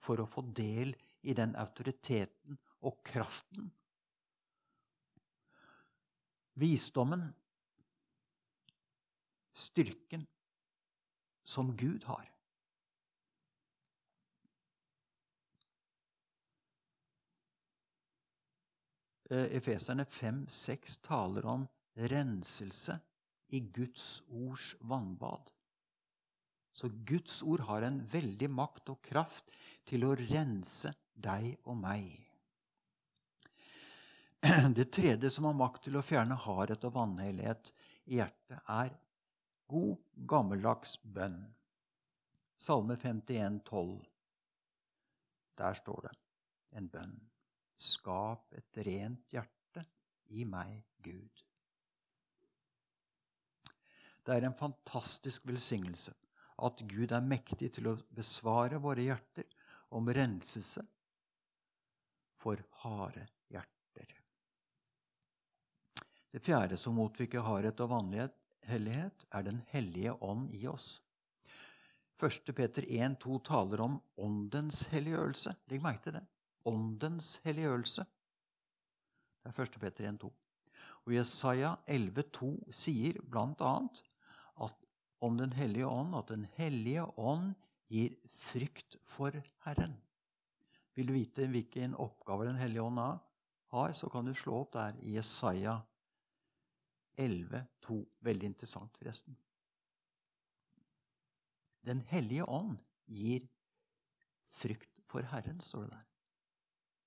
for 0.01 0.21
å 0.21 0.29
få 0.29 0.45
del 0.55 0.95
i 1.27 1.35
den 1.37 1.53
autoriteten 1.59 2.57
og 2.87 3.01
kraften. 3.05 3.69
Visdommen, 6.57 7.27
styrken, 9.53 10.25
som 11.47 11.75
Gud 11.77 12.07
har. 12.09 12.25
Efeserne 19.29 20.05
5-6 20.05 21.01
taler 21.03 21.45
om 21.45 21.65
renselse 21.97 22.99
i 23.47 23.59
Guds 23.59 24.23
ords 24.29 24.75
vannbad. 24.79 25.51
Så 26.71 26.89
Guds 26.89 27.41
ord 27.43 27.65
har 27.67 27.81
en 27.81 27.99
veldig 28.11 28.49
makt 28.53 28.91
og 28.93 29.01
kraft 29.03 29.51
til 29.87 30.05
å 30.05 30.13
rense 30.19 30.93
deg 31.17 31.55
og 31.65 31.79
meg. 31.81 32.11
Det 34.77 34.85
tredje 34.93 35.31
som 35.33 35.49
har 35.49 35.57
makt 35.57 35.87
til 35.87 35.97
å 35.97 36.05
fjerne 36.05 36.37
hardhet 36.37 36.85
og 36.87 36.93
vanhellighet 36.99 37.71
i 38.05 38.19
hjertet, 38.19 38.59
er 38.69 38.93
god, 39.67 39.97
gammeldags 40.29 40.99
bønn. 41.01 41.41
Salme 42.61 42.97
51, 43.01 43.59
12. 43.65 43.97
Der 45.57 45.81
står 45.81 46.07
det 46.07 46.13
en 46.77 46.87
bønn. 46.93 47.17
Skap 47.77 48.53
et 48.57 48.79
rent 48.87 49.33
hjerte 49.33 49.83
i 50.33 50.45
meg, 50.49 50.81
Gud. 51.05 51.43
Det 54.25 54.35
er 54.35 54.47
en 54.47 54.57
fantastisk 54.57 55.45
velsignelse 55.47 56.11
at 56.67 56.81
Gud 56.89 57.13
er 57.13 57.23
mektig 57.23 57.69
til 57.77 57.91
å 57.91 57.97
besvare 58.17 58.79
våre 58.81 59.05
hjerter 59.05 59.45
om 59.95 60.09
renselse 60.09 60.83
for 62.41 62.59
harde 62.83 63.23
hjerter. 63.53 64.15
Det 66.33 66.43
fjerde 66.43 66.79
som 66.81 66.97
motvirker 66.97 67.45
hardhet 67.45 67.79
og 67.85 67.93
vanlighet, 67.93 68.33
hellighet, 68.67 69.27
er 69.31 69.43
Den 69.43 69.61
hellige 69.71 70.13
ånd 70.21 70.51
i 70.53 70.67
oss. 70.67 71.01
1. 72.19 72.51
Peter 72.57 72.81
1,2 72.81 73.39
taler 73.45 73.81
om 73.81 73.99
åndens 74.17 74.87
helliggjørelse. 74.91 75.53
Legg 75.69 75.83
merke 75.85 76.03
til 76.03 76.17
det. 76.17 76.25
Åndens 76.67 77.37
helliggjørelse. 77.45 78.03
Det 79.43 79.53
er 79.53 79.63
1. 79.63 79.79
Peter 79.79 80.09
1,2. 80.11 80.31
Og 81.07 81.13
Jesaja 81.15 81.75
11,2 81.87 82.49
sier 82.75 83.21
bl.a. 83.23 83.73
om 85.23 85.37
Den 85.39 85.53
hellige 85.55 85.87
ånd 85.87 86.15
at 86.19 86.33
Den 86.33 86.43
hellige 86.57 87.05
ånd 87.17 87.53
gir 87.87 88.17
frykt 88.35 88.97
for 89.07 89.31
Herren. 89.63 89.95
Vil 90.97 91.07
du 91.07 91.13
vite 91.15 91.47
hvilken 91.47 91.95
oppgave 91.95 92.49
Den 92.49 92.59
hellige 92.59 92.83
ånd 92.83 92.99
har, 92.99 93.93
så 93.93 94.09
kan 94.09 94.25
du 94.25 94.33
slå 94.35 94.63
opp 94.63 94.73
der 94.73 94.99
i 94.99 95.15
Jesaja 95.15 95.79
11,2. 97.17 98.01
Veldig 98.19 98.51
interessant, 98.51 98.97
forresten. 98.97 99.37
Den 101.87 102.01
hellige 102.11 102.43
ånd 102.43 102.75
gir 103.05 103.47
frykt 104.51 104.91
for 105.07 105.23
Herren, 105.31 105.61
står 105.61 105.87
det 105.87 105.95
der. 105.95 106.06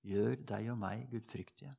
Gjør 0.07 0.35
deg 0.49 0.69
og 0.73 0.79
meg 0.81 1.05
gudfryktige. 1.11 1.71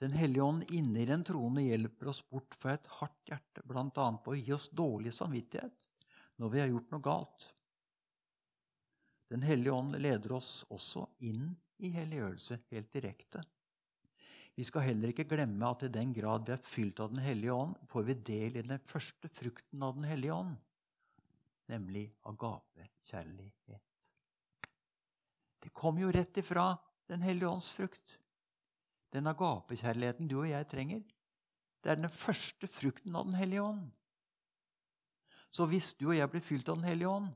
Den 0.00 0.14
hellige 0.16 0.44
ånd 0.46 0.64
inni 0.72 1.04
den 1.08 1.24
troende 1.28 1.66
hjelper 1.66 2.08
oss 2.12 2.22
bort 2.24 2.56
fra 2.56 2.72
et 2.78 2.86
hardt 2.96 3.28
hjerte, 3.28 3.64
bl.a. 3.68 3.88
på 3.92 4.32
å 4.32 4.38
gi 4.38 4.54
oss 4.56 4.70
dårlig 4.72 5.12
samvittighet 5.12 5.88
når 6.40 6.52
vi 6.54 6.62
har 6.62 6.70
gjort 6.70 6.94
noe 6.94 7.04
galt. 7.04 7.50
Den 9.30 9.44
hellige 9.44 9.76
ånd 9.76 9.98
leder 10.00 10.32
oss 10.38 10.64
også 10.72 11.04
inn 11.28 11.50
i 11.84 11.92
helliggjørelse 11.92 12.62
helt 12.72 12.88
direkte. 12.96 13.44
Vi 14.56 14.64
skal 14.66 14.88
heller 14.88 15.12
ikke 15.12 15.28
glemme 15.28 15.68
at 15.68 15.84
i 15.84 15.92
den 15.92 16.16
grad 16.16 16.48
vi 16.48 16.56
er 16.56 16.64
fylt 16.64 17.00
av 17.04 17.12
Den 17.12 17.22
hellige 17.22 17.54
ånd, 17.54 17.76
får 17.88 18.08
vi 18.08 18.16
del 18.32 18.56
i 18.56 18.64
den 18.64 18.82
første 18.88 19.28
frukten 19.36 19.84
av 19.84 19.94
Den 20.00 20.08
hellige 20.08 20.40
ånd 20.40 20.56
nemlig 21.70 22.08
agapekjærlighet. 22.26 23.89
Det 25.60 25.74
kommer 25.74 26.02
jo 26.02 26.12
rett 26.12 26.36
ifra 26.40 26.78
Den 27.10 27.22
hellige 27.22 27.48
ånds 27.48 27.68
frukt. 27.68 28.18
Den 29.10 29.26
agapekjærligheten 29.26 30.28
du 30.30 30.38
og 30.38 30.48
jeg 30.48 30.68
trenger, 30.70 31.02
det 31.82 31.90
er 31.90 31.96
den 31.98 32.10
første 32.12 32.66
frukten 32.70 33.16
av 33.16 33.24
Den 33.26 33.34
hellige 33.34 33.62
ånd. 33.62 33.90
Så 35.50 35.66
hvis 35.66 35.94
du 35.98 36.06
og 36.12 36.16
jeg 36.16 36.30
blir 36.30 36.40
fylt 36.46 36.68
av 36.68 36.76
Den 36.78 36.86
hellige 36.86 37.08
ånd, 37.10 37.34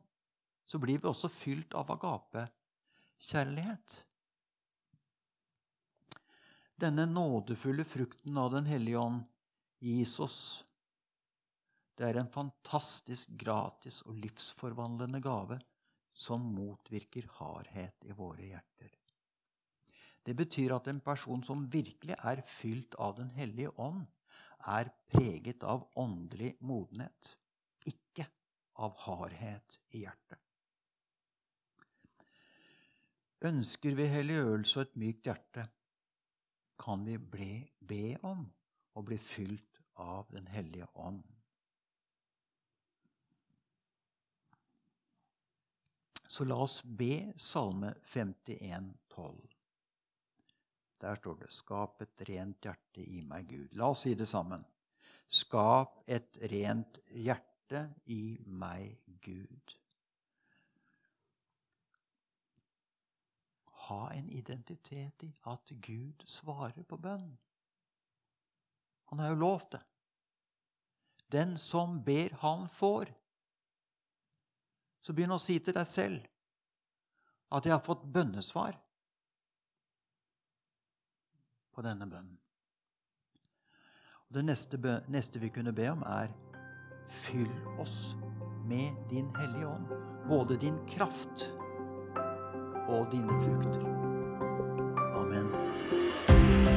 så 0.65 0.79
blir 0.79 0.99
vi 1.01 1.09
også 1.11 1.29
fylt 1.29 1.75
av 1.75 1.91
agapekjærlighet. 1.91 4.07
Denne 6.81 7.07
nådefulle 7.11 7.85
frukten 7.85 8.39
av 8.39 8.53
Den 8.55 8.67
hellige 8.71 8.99
ånd 9.03 9.25
gis 9.83 10.21
oss 10.23 10.65
det 11.95 12.09
er 12.09 12.19
en 12.19 12.31
fantastisk 12.31 13.31
gratis 13.39 14.01
og 14.09 14.19
livsforvandlende 14.19 15.21
gave 15.23 15.61
som 16.15 16.45
motvirker 16.55 17.27
hardhet 17.39 18.07
i 18.07 18.15
våre 18.15 18.47
hjerter. 18.53 18.93
Det 20.25 20.33
betyr 20.39 20.73
at 20.77 20.89
en 20.89 21.03
person 21.05 21.43
som 21.45 21.67
virkelig 21.73 22.17
er 22.17 22.41
fylt 22.49 22.95
av 22.95 23.17
Den 23.19 23.31
hellige 23.35 23.75
ånd, 23.81 24.07
er 24.65 24.89
preget 25.13 25.65
av 25.69 25.91
åndelig 26.01 26.55
modenhet, 26.61 27.35
ikke 27.85 28.25
av 28.81 28.97
hardhet 29.05 29.79
i 29.93 30.07
hjertet. 30.07 30.41
Ønsker 33.45 33.99
vi 33.99 34.07
helliggjørelse 34.09 34.79
og 34.79 34.87
et 34.87 34.97
mykt 35.03 35.29
hjerte, 35.29 35.67
kan 36.81 37.05
vi 37.05 37.19
bli, 37.19 37.51
be 37.85 38.17
om 38.25 38.47
å 38.97 39.03
bli 39.05 39.19
fylt 39.21 39.83
av 40.01 40.31
Den 40.33 40.49
hellige 40.49 40.89
ånd. 40.95 41.34
Så 46.27 46.45
la 46.45 46.57
oss 46.57 46.83
be 46.83 47.33
Salme 47.37 47.95
51, 48.05 48.95
12. 49.09 49.55
Der 51.01 51.15
står 51.15 51.35
det 51.35 51.53
'Skap 51.53 52.03
et 52.03 52.29
rent 52.29 52.61
hjerte 52.65 53.05
i 53.05 53.21
meg, 53.21 53.49
Gud'. 53.49 53.77
La 53.77 53.91
oss 53.91 54.01
si 54.01 54.15
det 54.15 54.29
sammen. 54.29 54.65
Skap 55.29 56.03
et 56.07 56.39
rent 56.51 56.99
hjerte 57.09 57.95
i 58.07 58.39
meg, 58.47 58.99
Gud. 59.21 59.75
Ha 63.67 64.13
en 64.15 64.31
identitet 64.31 65.23
i 65.23 65.33
at 65.47 65.73
Gud 65.83 66.25
svarer 66.27 66.83
på 66.83 66.97
bønn. 66.97 67.39
Han 69.11 69.19
har 69.19 69.29
jo 69.29 69.35
lovt 69.35 69.73
det. 69.73 69.83
Den 71.33 71.59
som 71.59 72.05
ber, 72.05 72.33
han 72.41 72.69
får 72.69 73.13
så 75.05 75.13
begynn 75.13 75.35
å 75.37 75.41
si 75.43 75.59
til 75.61 75.77
deg 75.77 75.89
selv 75.89 76.25
at 77.55 77.67
jeg 77.67 77.75
har 77.75 77.85
fått 77.85 78.07
bønnesvar 78.15 78.79
på 81.75 81.85
denne 81.85 82.09
bønnen. 82.09 82.39
Og 84.31 84.39
det 84.39 84.47
neste, 84.49 84.81
neste 85.13 85.43
vi 85.43 85.53
kunne 85.53 85.75
be 85.77 85.91
om, 85.93 86.03
er 86.09 86.33
fyll 87.11 87.51
oss 87.83 88.15
med 88.65 88.97
din 89.11 89.29
Hellige 89.37 89.69
Ånd. 89.69 89.93
Både 90.29 90.57
din 90.57 90.79
kraft 90.89 91.51
og 92.89 93.11
dine 93.13 93.37
frukter. 93.45 93.85
Amen. 95.21 95.51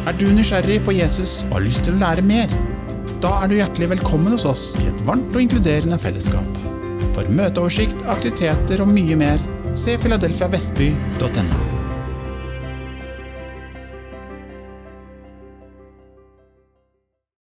Er 0.07 0.17
du 0.19 0.27
nysgjerrig 0.35 0.81
på 0.85 0.95
Jesus 0.97 1.39
og 1.47 1.59
har 1.59 1.69
lyst 1.69 1.87
til 1.87 1.95
å 1.95 2.03
lære 2.03 2.25
mer? 2.27 2.51
Da 3.23 3.37
er 3.41 3.49
du 3.49 3.57
hjertelig 3.57 3.95
velkommen 3.95 4.35
hos 4.35 4.45
oss 4.45 4.73
i 4.81 4.89
et 4.91 5.05
varmt 5.07 5.31
og 5.33 5.45
inkluderende 5.47 5.97
fellesskap. 6.01 6.76
For 7.17 7.25
møteoversikt, 7.33 8.03
aktiviteter 8.13 8.83
og 8.83 8.91
mye 8.93 9.17
mer, 9.17 9.41
se 9.73 9.97
filadelfiavestby.no. 10.03 11.66